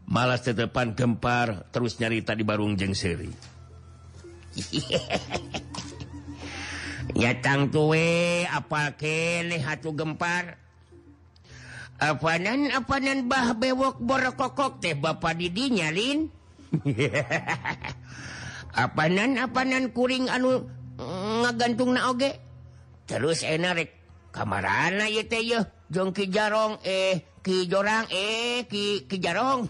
malas 0.07 0.41
tetepan 0.41 0.97
gempar 0.97 1.69
terus 1.69 2.01
nyarita 2.01 2.33
di 2.33 2.43
Barung 2.47 2.79
jeng 2.79 2.95
seri 2.95 3.29
hehehe 4.57 5.61
yatang 7.15 7.71
tuwe 7.71 8.43
apa 8.47 8.95
kene 8.95 9.59
hatu 9.59 9.95
gempar. 9.95 10.59
Apanan 12.01 12.73
apanan 12.73 13.29
bah 13.29 13.53
bewok 13.53 14.01
borokokok 14.01 14.81
teh 14.81 14.97
bapak 14.97 15.37
didi 15.37 15.69
lin 15.69 16.33
apanan 18.83 19.37
apanan 19.37 19.93
kuring 19.93 20.25
anu 20.25 20.65
mm, 20.97 21.45
ngagantung 21.45 21.93
na 21.93 22.09
oge? 22.09 22.41
Terus 23.05 23.45
enarek 23.45 23.93
kamarana 24.33 25.05
ye 25.13 25.29
teh 25.29 25.45
ye 25.45 25.61
jong 25.93 26.09
ki 26.09 26.33
jarong 26.33 26.81
eh 26.81 27.21
ki 27.45 27.69
jorang 27.69 28.09
eh 28.09 28.65
ki 28.65 29.05
ki 29.05 29.17
jarong. 29.21 29.69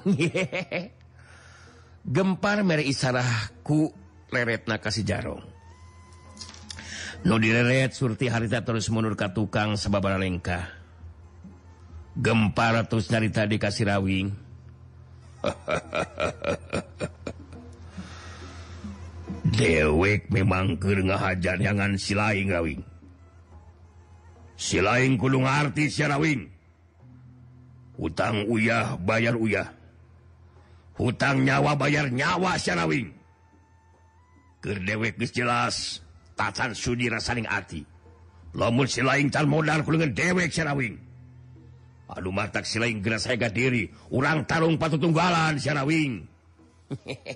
Gempar 2.16 2.64
mere 2.64 2.88
isarah 2.88 3.52
ku 3.60 3.92
leret 4.32 4.72
na 4.72 4.80
kasih 4.80 5.04
jarong. 5.04 5.51
Nu 7.22 7.38
direret 7.38 7.94
surti 7.94 8.34
harita 8.34 8.66
terus 8.66 8.90
menurka 8.90 9.30
tukang 9.30 9.78
sebaba 9.78 10.18
lengka. 10.18 10.74
Gempar 12.18 12.82
terus 12.90 13.14
nyarita 13.14 13.46
di 13.46 13.62
Kasirawing. 13.62 14.34
Dewek 19.58 20.30
memang 20.34 20.78
ke 20.82 20.98
ngahajar 20.98 21.62
jangan 21.62 21.94
silain 21.98 22.50
rawing. 22.50 22.82
Silain 24.62 25.18
kulung 25.18 25.50
arti 25.50 25.90
siarawing 25.90 26.46
Hutang 27.98 28.46
uyah 28.46 28.94
bayar 29.02 29.34
uyah. 29.38 29.74
Hutang 30.98 31.46
nyawa 31.46 31.76
bayar 31.78 32.10
nyawa 32.14 32.58
siarawing 32.58 33.22
ke 34.62 34.78
dewek 34.86 35.18
jelas. 35.34 36.02
tacan 36.36 36.76
Sudi 36.76 37.08
rasaning 37.08 37.48
hati 37.48 37.84
lamun 38.56 38.88
si 38.88 39.04
lain 39.04 39.32
can 39.32 39.48
modal 39.48 39.84
kulingan 39.84 40.12
dewek 40.16 40.52
Syawing 40.52 41.12
Aduh 42.12 42.36
mata 42.36 42.60
si 42.68 42.76
lain 42.76 43.00
geras 43.00 43.24
saya 43.24 43.48
diri. 43.48 43.88
Urang 44.12 44.44
tarung 44.44 44.76
patu 44.76 45.00
tunggalan 45.00 45.56
Syawing 45.56 46.28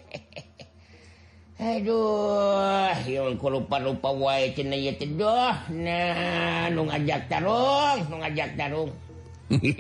Aduh 1.56 2.92
yung 3.08 3.40
ku 3.40 3.48
lupa-lupa 3.48 4.12
wae 4.12 4.52
cina 4.52 4.76
ya 4.76 4.92
teduh 5.00 5.56
nah 5.72 6.68
nu 6.68 6.84
ngajak 6.92 7.32
tarung 7.32 8.04
nu 8.12 8.20
ngajak 8.20 8.60
tarung. 8.60 8.92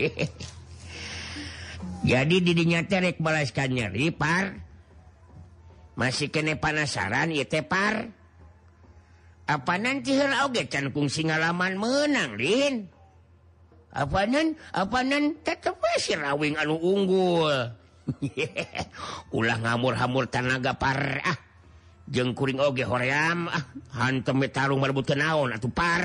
Jadi 2.07 2.35
didinya 2.39 2.79
terek 2.87 3.19
balas 3.19 3.51
kanyari 3.51 4.15
par. 4.15 4.63
Masih 5.99 6.31
kene 6.31 6.55
panasaran 6.55 7.35
ya 7.35 7.43
tepar 7.43 8.11
apa 9.45 9.73
nanti 9.77 10.17
kung 10.89 11.05
singalaman 11.05 11.77
menang 11.77 12.33
Lin? 12.37 12.75
Apanan 13.95 14.59
apanan 14.75 15.39
tetap 15.39 15.79
sirawing 15.95 16.59
anu 16.59 16.75
unggul. 16.75 17.71
Ulah 19.37 19.57
ngamur-hamur 19.63 20.27
tanaga 20.27 20.75
par 20.75 21.23
parah 21.23 21.37
jengkuring 22.11 22.59
oge 22.59 22.83
hoream 22.83 23.47
ah. 23.47 23.63
Hantem 23.95 24.43
tarung 24.51 24.83
merebut 24.83 25.07
kenaon 25.07 25.55
atuh 25.55 25.71
par. 25.71 26.03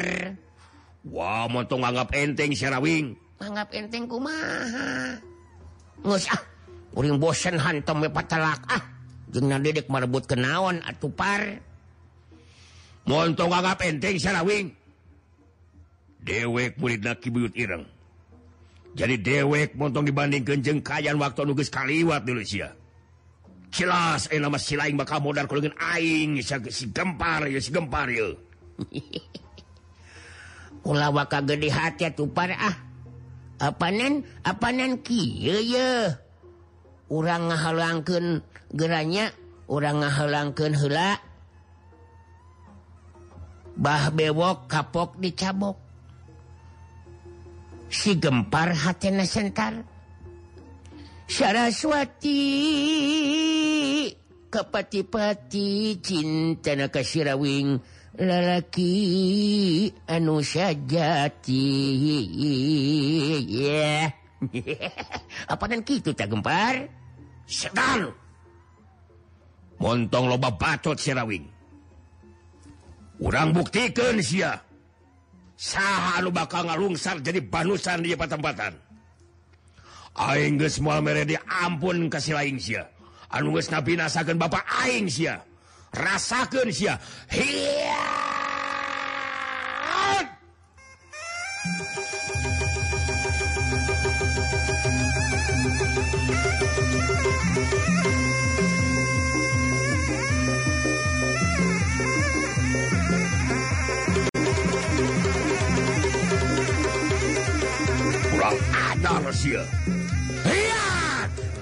Wah 1.03 1.49
wow, 1.49 1.51
montong 1.51 1.83
nganggap 1.83 2.15
enteng 2.15 2.55
sirawing 2.55 3.19
nganggap 3.41 3.69
enteng 3.73 4.05
kumaha? 4.07 5.17
Ngus 6.05 6.31
ah. 6.31 6.41
Kuring 6.95 7.19
bosen 7.19 7.59
me 7.59 8.09
patalak 8.13 8.63
ah. 8.71 8.83
Jeung 9.35 9.51
dedek 9.51 9.91
merebut 9.91 10.31
kenaon 10.31 10.79
atuh 10.87 11.11
par. 11.11 11.70
montong 13.09 13.53
agak 13.53 13.81
penting 13.81 14.21
sarawing 14.21 14.73
dewek 16.21 16.77
murid 16.77 17.05
kibuyut 17.21 17.57
ireng. 17.57 17.85
Jadi 18.91 19.23
dewek 19.23 19.79
montong 19.79 20.03
dibanding 20.03 20.43
kejeng 20.43 20.83
kayan 20.83 21.17
waktu 21.17 21.47
nuges 21.47 21.71
kaliwat 21.71 22.27
dulu 22.27 22.43
sia. 22.43 22.75
Jelas 23.71 24.27
eh 24.35 24.43
nama 24.43 24.59
si 24.59 24.75
lain 24.75 24.99
bakal 24.99 25.23
modal 25.23 25.47
kulungin 25.47 25.71
aing 25.79 26.43
si, 26.43 26.55
si 26.75 26.91
gempar 26.91 27.47
ya 27.47 27.63
si 27.63 27.71
gempar 27.71 28.11
ya. 28.11 28.35
Kula 30.85 31.15
waka 31.15 31.39
gede 31.47 31.71
hati 31.71 32.11
tupar 32.11 32.51
ah 32.51 32.75
apanan 33.63 34.27
apanan 34.43 34.99
kieu 35.07 35.63
ya. 35.63 36.19
Urang 37.11 37.51
ngahalangkeun 37.51 38.43
geranya 38.75 39.31
urang 39.71 40.03
ngahalangkeun 40.03 40.75
heula. 40.75 41.23
Bah 43.77 44.11
bewok 44.11 44.67
kapok 44.71 45.19
dicabok. 45.19 45.77
Si 47.91 48.15
gempar 48.19 48.75
hatna 48.75 49.27
Sentar. 49.27 49.83
Saraswati 51.31 52.43
kepati-pati 54.51 56.03
Cintana 56.03 56.91
Kasirawing 56.91 57.79
lalaki 58.19 58.95
anu 60.11 60.43
sajati. 60.43 61.63
Yeah. 63.47 64.11
apaan 65.53 65.85
gitu 65.85 66.17
tak 66.17 66.33
gempar? 66.33 66.89
Sentar 67.45 68.11
Montong 69.81 70.29
loba 70.29 70.55
bacot 70.55 71.01
Sirawing. 71.01 71.50
urang 73.21 73.53
buktikan 73.53 74.19
si 74.25 74.41
sah 75.61 76.19
lu 76.25 76.33
bakal 76.33 76.65
ngalungsar 76.65 77.21
jadi 77.21 77.45
banusan 77.45 78.01
di 78.01 78.17
tempatan 78.17 78.73
geus 80.59 80.81
moal 80.83 81.01
mere 81.01 81.25
ampun 81.47 82.11
kasih 82.11 82.35
lain 82.35 82.59
sia. 82.59 82.89
anu 83.31 83.55
geus 83.55 83.71
nasakan 83.71 84.37
Bapak 84.37 84.67
Aing 84.85 85.07
sia. 85.07 85.41
Rasakeun 85.95 86.71
sia. 86.75 86.99
hiya 87.31 88.30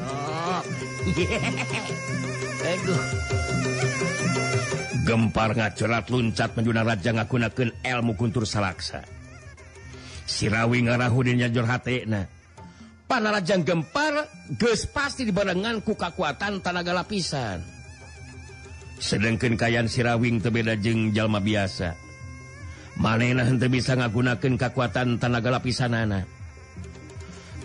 Ah. 0.03 0.67
gempar 5.07 5.55
ngacerat 5.55 6.11
luncat 6.11 6.59
menjuna 6.59 6.83
raja 6.83 7.15
ngagunakeun 7.15 7.71
ilmu 7.87 8.19
kuntur 8.19 8.43
salaksa. 8.45 9.07
Sirawi 10.27 10.83
ngarahudinya 10.85 11.49
jorhatna 11.49 12.29
panarajang 13.09 13.65
gempar 13.65 14.29
ges 14.61 14.85
pasti 14.85 15.25
dibarengan 15.25 15.81
ku 15.81 15.97
kekuatan 15.97 16.61
tanaga 16.61 16.93
lapisan 16.93 17.65
sedangkan 18.99 19.55
kayan 19.55 19.87
sirawing 19.87 20.43
tebeda 20.43 20.75
jeng 20.75 21.15
jalma 21.15 21.39
biasa. 21.39 21.95
Manenah 22.99 23.47
bisa 23.71 23.95
ngagunakan 23.95 24.59
kekuatan 24.59 25.23
tanaga 25.23 25.55
lapisan 25.55 25.95
anak 25.95 26.38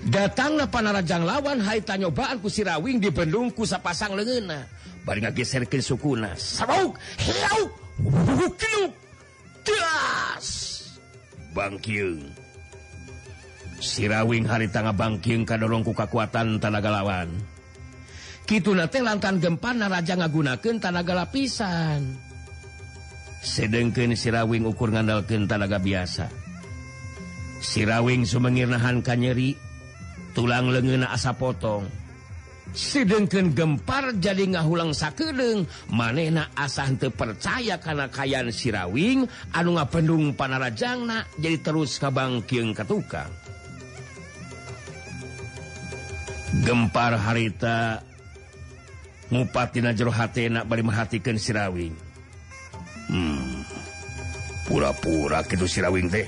datanglah 0.07 0.67
panarajang 0.67 1.23
lawan 1.23 1.59
Hai 1.63 1.79
tanyobaan 1.79 2.39
kusirawing 2.43 2.99
di 2.99 3.09
Bandung 3.11 3.51
kusa 3.53 3.79
pasang 3.79 4.15
lengena 4.17 4.67
bari 5.03 5.19
ngageserkeun 5.23 5.83
sukuna 5.83 6.31
sabauk 6.35 6.95
hiau 7.19 7.61
hukiuk 8.39 8.91
das 9.63 10.47
bangkiung 11.51 12.31
sirawing 13.83 14.47
hari 14.47 14.71
tangga 14.71 14.95
bangkiung 14.95 15.43
kadorong 15.43 15.83
ku 15.83 15.91
kekuatan 15.91 16.55
tanaga 16.63 16.87
lawan. 16.87 17.35
Kitu 18.47 18.71
nate 18.71 19.03
lantan 19.03 19.43
gempa 19.43 19.75
naraja 19.75 20.15
ngagunakeun 20.19 20.79
tanaga 20.79 21.15
lapisan. 21.15 22.15
Sedengkeun 23.43 24.15
sirawing 24.15 24.63
ukur 24.63 24.95
ngandalkeun 24.95 25.51
tanaga 25.51 25.83
biasa 25.83 26.43
sirawing 27.63 28.27
sumengir 28.27 28.67
nahan 28.67 28.99
kanyeri 28.99 29.55
tulang 30.34 30.69
lengena 30.74 31.13
asa 31.13 31.34
potong. 31.34 31.86
Sidengken 32.74 33.54
gempar 33.54 34.17
jadi 34.17 34.50
ngahulang 34.50 34.98
sakedeng 34.98 35.69
manehna 35.93 36.50
asa 36.58 36.89
te 36.98 37.13
percaya 37.13 37.78
karena 37.78 38.10
kayan 38.10 38.50
sirawing 38.50 39.30
anu 39.54 39.78
nga 39.78 39.86
pendung 39.86 40.34
panarajangna 40.34 41.30
jadi 41.38 41.62
terus 41.62 42.02
kabangkiung 42.02 42.74
ke 42.74 42.82
tukang. 42.82 43.30
Gempar 46.65 47.13
harita 47.22 48.02
ngupatina 49.30 49.93
jero 49.93 50.10
hatena 50.10 50.65
bari 50.65 50.82
merhatikan 50.82 51.38
sirawing. 51.38 51.93
Hmm 53.13 53.54
pura-pura 54.67 55.43
kitu 55.46 55.67
sirawing 55.67 56.10
teh. 56.10 56.26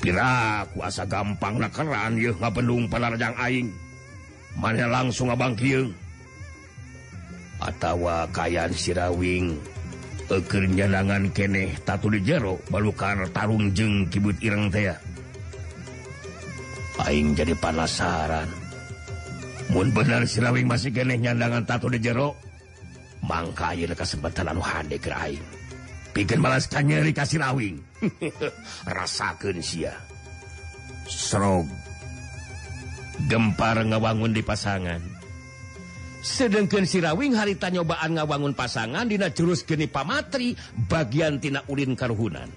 pila 0.00 0.64
kuasa 0.72 1.04
gampang 1.04 1.60
nakerran 1.60 2.16
y 2.16 2.32
ngapendung 2.32 2.88
panarjang 2.88 3.36
aing. 3.36 3.68
Mana 4.58 4.90
langsung 4.90 5.30
Abang 5.30 5.54
atautawa 7.60 8.24
kayan 8.32 8.72
sirawing 8.72 9.60
pekerjanangan 10.26 11.28
keneh 11.36 11.76
tatu 11.84 12.08
di 12.08 12.24
jero 12.24 12.56
balukar 12.72 13.20
tarung 13.36 13.68
jeng 13.76 14.08
kibut 14.08 14.40
Ireng 14.40 14.72
tea 14.72 14.96
Aing 17.00 17.32
jadi 17.32 17.56
panasaran. 17.56 18.48
Mun 19.72 19.88
bener 19.92 20.28
sirawing 20.28 20.68
masih 20.68 20.92
keneh 20.92 21.16
nyandangan 21.16 21.64
tatu 21.64 21.88
di 21.92 22.00
jero 22.00 22.36
Mangka 23.20 23.76
kesempatan 23.76 24.48
anu 24.48 24.64
hande 24.64 24.96
aing. 24.96 25.44
bikin 26.12 26.42
balaskan 26.42 26.90
nyeri 26.90 27.12
kasih 27.14 27.38
rawing 27.42 27.78
rasakan 28.96 29.58
sia. 29.62 29.94
Srog 31.10 31.66
gempar 33.28 33.82
ngawangun 33.84 34.32
di 34.32 34.40
pasangan. 34.40 35.02
Sedangkan 36.20 36.84
si 36.84 37.00
rawing 37.00 37.32
harita 37.32 37.72
nyobaan 37.72 38.16
ngawangun 38.16 38.52
pasangan 38.52 39.08
dina 39.08 39.32
jurus 39.32 39.64
geni 39.64 39.88
pamatri 39.88 40.52
bagian 40.88 41.40
tina 41.40 41.64
ulin 41.68 41.96
karuhunan. 41.96 42.48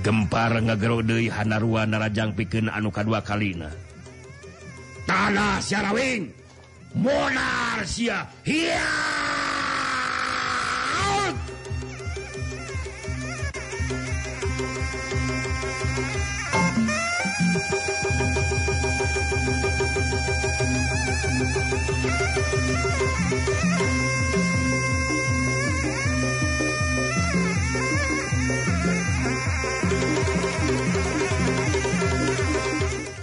Gempar 0.00 0.56
ngagerode 0.62 1.28
hanarua 1.28 1.84
narajang 1.84 2.32
pikin 2.32 2.70
anu 2.70 2.88
kadua 2.94 3.20
kalina. 3.20 3.68
Tanah 5.04 5.58
si 5.60 5.74
rawing 5.74 6.22
monar 6.96 7.82
sia 7.84 8.24
hiya 8.46 9.11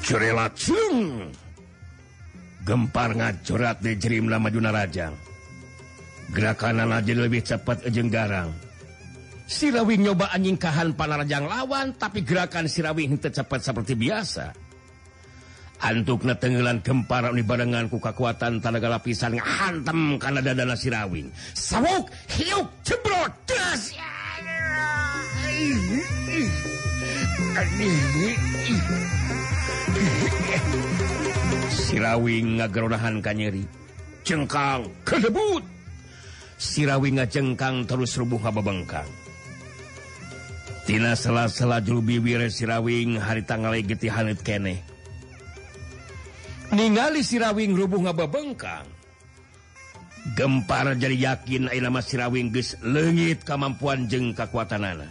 curela 0.10 0.50
gempar 2.65 3.13
ngacurat 3.13 3.78
dijerim 3.78 4.26
lama 4.26 4.50
Juna 4.50 4.74
Rajang 4.74 5.13
gerakanan 6.34 6.89
aja 6.89 7.13
lebih 7.13 7.45
cepat 7.45 7.86
ejeng 7.86 8.10
garang. 8.10 8.50
Sirawi 9.50 9.98
nyoba 9.98 10.30
anjing 10.30 10.58
kahan 10.58 10.93
panarajang 10.93 11.45
lawan 11.45 11.93
tapi 11.98 12.22
gerakan 12.26 12.65
Sirawi 12.65 13.06
ini 13.06 13.17
tercepat 13.22 13.62
seperti 13.62 13.93
biasa. 13.98 14.50
Antukna 15.80 16.36
tenggelan 16.36 16.82
gempar 16.82 17.30
di 17.32 17.45
barengan 17.45 17.88
ku 17.88 18.02
kekuatan 18.02 18.60
tanaga 18.60 19.00
lapisan 19.00 19.38
ngahantem 19.38 20.17
karena 20.22 20.41
dadana 20.43 20.76
Sirawin. 20.76 21.32
Sawuk, 21.56 22.12
hiuk, 22.34 22.67
cebrot, 22.84 23.34
das. 23.45 23.93
Sirawi 31.89 32.60
ngageronahan 32.60 33.19
kanyeri 33.19 33.63
cengkang 34.23 34.88
kedebut! 35.08 35.63
Sirawi 36.60 37.15
ngajengkang 37.15 37.88
terus 37.88 38.19
rubuh 38.19 38.39
hababengkang 38.43 39.08
Tina 40.89 41.13
sela-sela 41.13 41.86
jurubi 41.86 42.17
wire 42.17 42.49
sirawing 42.49 43.21
hari 43.21 43.45
tanggal 43.45 43.77
geti 43.77 44.10
hanit 44.10 44.41
kene. 44.41 44.82
Ningali 46.73 47.21
sirawing 47.21 47.77
rubuh 47.77 48.10
ngababengkang 48.10 48.89
Gempar 50.34 50.97
jadi 50.97 51.13
yakin 51.13 51.69
aina 51.69 51.93
nama 51.93 52.01
sirawing 52.01 52.49
geus 52.49 52.73
leungit 52.82 53.45
kamampuan 53.45 54.10
jeung 54.10 54.34
kakuatanana. 54.34 55.05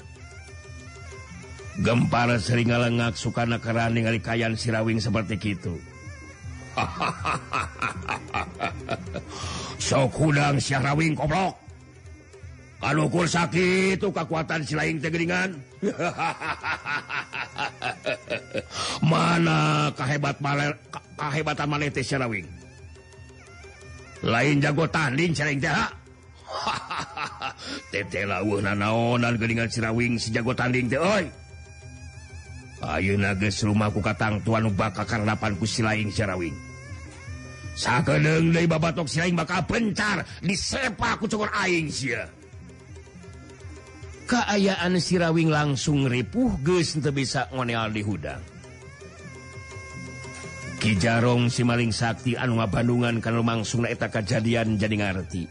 gempar 1.78 2.34
sering 2.42 2.74
lengak 2.74 3.14
sukana 3.14 3.62
keran 3.62 3.94
ningali 3.94 4.18
kayan 4.18 4.58
sirawing 4.58 4.98
seperti 4.98 5.54
itu 5.54 5.78
sok 9.86 10.10
hudang 10.18 10.58
sirawing 10.58 11.14
koblok 11.14 11.54
kalauukur 12.78 13.26
sakit 13.26 13.98
itu 13.98 14.08
kekuatan 14.10 14.62
silain 14.66 15.00
tegeringan 15.02 15.58
mana 19.10 19.90
kehebat 19.94 20.40
maler, 20.42 20.74
kehebatan 21.18 21.68
manete 21.70 22.02
sirawing 22.02 22.46
lain 24.22 24.58
jago 24.58 24.86
tanding 24.90 25.30
sering 25.30 25.62
teh 25.62 25.70
hahaha 25.70 27.54
tete 27.94 28.26
lauh 28.26 28.58
nanaonan 28.58 29.38
geringan 29.38 29.70
sirawing 29.70 30.18
si 30.18 30.34
jago 30.34 30.50
tanding 30.54 30.90
teh 30.90 30.98
oi. 30.98 31.30
Ayu 32.78 33.18
nages 33.18 33.66
rumahku 33.66 33.98
katang 33.98 34.38
tuan 34.46 34.70
baka 34.70 35.02
karenapanku 35.02 35.66
silain 35.66 36.14
Syawing 36.14 36.54
babatok 38.66 39.06
silain 39.10 39.34
bakal 39.38 39.66
pencar 39.66 40.22
disepa 40.42 41.18
cokor 41.18 41.50
aing 41.62 41.90
sia. 41.90 42.26
Kaayaan 44.28 45.00
Sirawing 45.00 45.48
langsung 45.48 46.04
ripuh 46.04 46.60
geus 46.60 47.00
teu 47.00 47.16
bisa 47.16 47.48
ngoneal 47.48 47.88
di 47.88 48.04
hudang. 48.04 48.42
Kijarong 50.78 51.48
si 51.48 51.64
maling 51.64 51.90
sakti 51.90 52.36
anu 52.36 52.60
ngabandungan 52.60 53.24
kana 53.24 53.40
lumangsung 53.40 53.88
eta 53.88 54.12
kejadian 54.12 54.76
jadi 54.76 55.00
ngarti. 55.00 55.48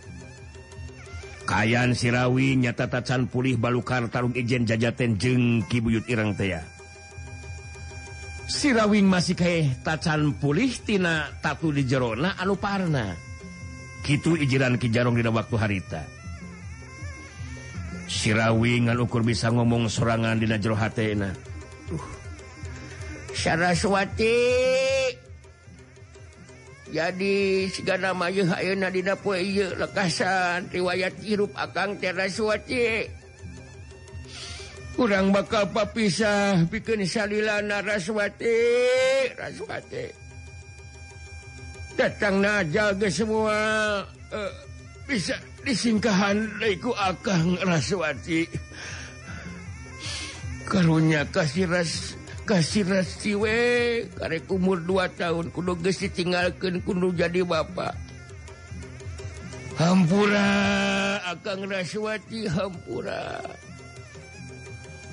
Kayan 1.49 1.97
Sirawi 1.97 2.59
nyata 2.59 2.85
tacan 2.85 3.25
pulih 3.25 3.57
balukar 3.57 4.05
tarung 4.13 4.37
ijen 4.37 4.69
jajaten 4.69 5.17
jeng 5.17 5.65
kibuyut 5.65 6.05
irang 6.05 6.37
teh 6.37 6.76
sirawing 8.47 9.05
masih 9.05 9.35
kayak 9.35 9.83
tacan 9.83 10.33
pulihtina 10.39 11.29
tatu 11.43 11.75
di 11.75 11.83
Jerona 11.83 12.39
anu 12.39 12.55
parna 12.55 13.13
gitu 14.07 14.39
ijiran 14.39 14.79
Ki 14.79 14.87
Jarong 14.87 15.19
dina 15.19 15.35
waktu 15.35 15.55
harita. 15.59 16.01
Sirawingan 18.07 19.03
ukur 19.03 19.19
bisa 19.19 19.51
ngomong 19.51 19.91
serangan 19.91 20.39
di 20.39 20.47
Najro 20.47 20.79
hatena 20.79 21.35
uh. 21.91 22.07
Saraswati 23.35 24.39
jadi 26.87 27.67
segala 27.67 28.15
may 28.15 28.39
Ayeuna 28.47 28.87
didapur 28.87 29.35
lekasan 29.75 30.71
riwayat 30.71 31.19
hirup 31.19 31.51
Akang 31.59 31.99
Teraswati 31.99 33.11
kurang 34.97 35.29
bakal 35.29 35.69
papisah. 35.69 36.65
Bikin 36.65 37.05
salilana 37.05 37.85
raswati. 37.85 38.57
Raswati. 39.37 40.05
Datang 41.93 42.41
najal 42.41 42.97
ke 42.97 43.07
semua. 43.13 43.57
Uh, 44.33 44.51
bisa 45.05 45.37
disingkahan 45.61 46.49
laiku 46.57 46.91
akang 46.97 47.55
raswati. 47.61 48.49
Karunya 50.67 51.23
kasih 51.29 51.69
ras 51.69 52.17
kasih 52.43 52.83
rasiwe 52.83 53.59
karek 54.15 54.47
umur 54.51 54.79
dua 54.83 55.07
tahun 55.11 55.51
kudu 55.51 55.79
geus 55.83 55.99
ditinggalkeun 55.99 56.79
kudu 56.79 57.11
jadi 57.11 57.43
bapak 57.43 57.91
hampura 59.75 60.47
akang 61.27 61.67
raswati 61.67 62.47
hampura. 62.47 63.43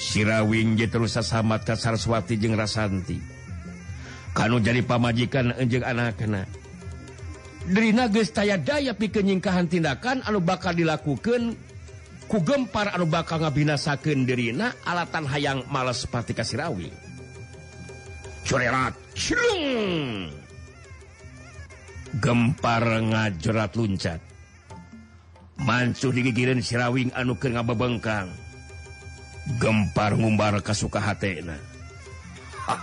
Sirawinji 0.00 0.86
terus 0.90 1.12
samat 1.14 1.60
ke 1.66 1.74
Saraswati 1.76 2.34
jeung 2.40 2.56
Rasanti. 2.56 3.18
Kalau 4.30 4.62
jadi 4.62 4.80
pamajikan 4.86 5.50
enjeng 5.58 5.82
anak-anak 5.82 6.46
Drina 7.70 8.08
gestaya 8.08 8.56
daya 8.56 8.96
pi 8.96 9.12
kenyingkahan 9.12 9.68
tindakan 9.68 10.24
anu 10.24 10.40
bakal 10.40 10.72
dilakukan 10.72 11.58
kugempar 12.30 12.94
anu 12.94 13.10
bakal 13.10 13.42
ngabinasakeun 13.42 14.22
dirina 14.22 14.70
alatan 14.86 15.26
hayang 15.26 15.66
males 15.66 16.06
pati 16.06 16.30
kasirawi. 16.30 16.86
Curerat 18.46 18.94
cilung. 19.18 20.30
Gempar 22.22 22.86
ngajerat 22.86 23.74
luncat. 23.74 24.22
Mancuh 25.60 26.14
digigireun 26.14 26.62
sirawing 26.62 27.10
anu 27.18 27.34
keur 27.34 27.58
ngabebengkang. 27.58 28.30
Gempar 29.58 30.14
ngumbar 30.14 30.62
kasuka 30.62 31.02
hatena. 31.02 31.58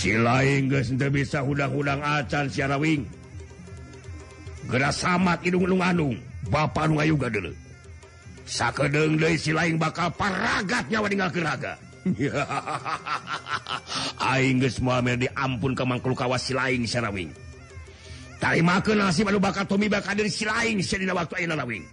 Sila 0.00 0.42
geus 0.42 0.90
teu 0.96 1.12
bisa 1.12 1.44
hudang-hudang 1.46 2.02
acan 2.02 2.50
siarawing. 2.50 3.19
sama 4.94 5.34
hidung-ung 5.42 5.82
Anung 5.82 6.16
Bapak 6.50 6.90
Nuga 6.90 7.26
dulu 7.26 7.52
sakdeng 8.46 9.18
si 9.38 9.54
lain 9.54 9.78
bakal 9.78 10.10
paragat 10.14 10.86
nyawa 10.90 11.06
tinggal 11.06 11.30
geraga 11.30 11.74
Inggris 14.40 14.80
diampun 14.80 15.76
ke 15.76 15.84
mangkul 15.84 16.16
kawas 16.16 16.48
si 16.48 16.56
lain 16.56 16.88
serawing 16.88 17.30
terima 18.40 18.80
ke 18.80 18.96
nasi 18.96 19.22
baru 19.22 19.38
bakal 19.38 19.68
Tommy 19.68 19.86
bakal 19.86 20.16
dari 20.16 20.32
si 20.32 20.48
lain 20.48 20.80
sedina 20.80 21.12
waktu 21.14 21.44
ayeuna 21.44 21.60
lawing 21.60 21.84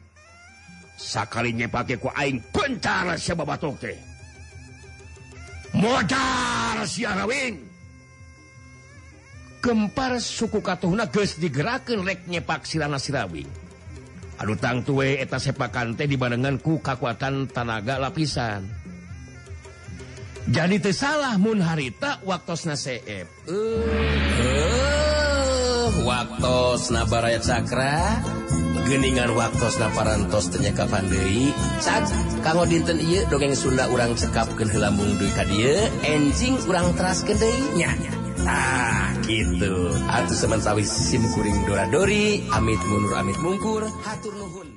sakalinya 0.98 1.70
pakai 1.70 2.02
ku 2.02 2.10
aing 2.10 2.42
pentar 2.50 3.14
si 3.22 3.32
babatok 3.38 3.78
teh. 3.78 3.98
Modal 5.78 6.82
si 6.90 7.06
arawing 7.06 7.67
gempar 9.62 10.22
suku 10.22 10.62
Katuhna 10.62 11.10
guys 11.10 11.38
digerakeun 11.42 12.06
rek 12.06 12.26
nyepak 12.30 12.64
Silana 12.64 13.02
Sirawi. 13.02 13.46
Aduh 14.38 14.54
tang 14.54 14.86
tuwe 14.86 15.18
eta 15.18 15.42
sepakan 15.42 15.98
teh 15.98 16.06
dibarengan 16.06 16.62
dibarenganku 16.62 16.78
kekuatan 16.86 17.50
tanaga 17.50 17.98
lapisan. 17.98 18.70
Jadi 20.48 20.80
tersalah 20.80 21.36
Mun 21.36 21.60
harita 21.60 22.24
waktu 22.24 22.56
naseep 22.72 23.28
uh, 23.52 23.52
uh, 24.40 25.92
waktu 26.08 26.58
nabaraya 26.96 27.44
Sakra 27.44 28.24
geningan 28.88 29.36
waktu 29.36 29.68
naparantos 29.76 30.48
tenyaka 30.48 30.88
Pandei 30.88 31.52
saat 31.84 32.08
kamu 32.48 32.64
dinten 32.72 33.04
ieu 33.04 33.28
dongeng 33.28 33.52
Sunda 33.60 33.92
urang 33.92 34.16
cekap 34.16 34.48
ke 34.56 34.64
lambung 34.80 35.20
ka 35.36 35.44
dieu, 35.52 35.76
enjing 36.08 36.56
kurang 36.64 36.96
teras 36.96 37.28
kedainya 37.28 37.92
Ah 38.48 39.12
gitu. 39.28 39.92
Atuh 40.08 40.36
semen 40.36 40.64
sawis 40.64 40.88
sim 40.88 41.22
kuring 41.36 41.68
Doradori. 41.68 42.48
Amit 42.56 42.80
mundur 42.88 43.20
Amit 43.20 43.38
mungkur. 43.44 43.84
Hatur 44.08 44.34
nuhun 44.40 44.68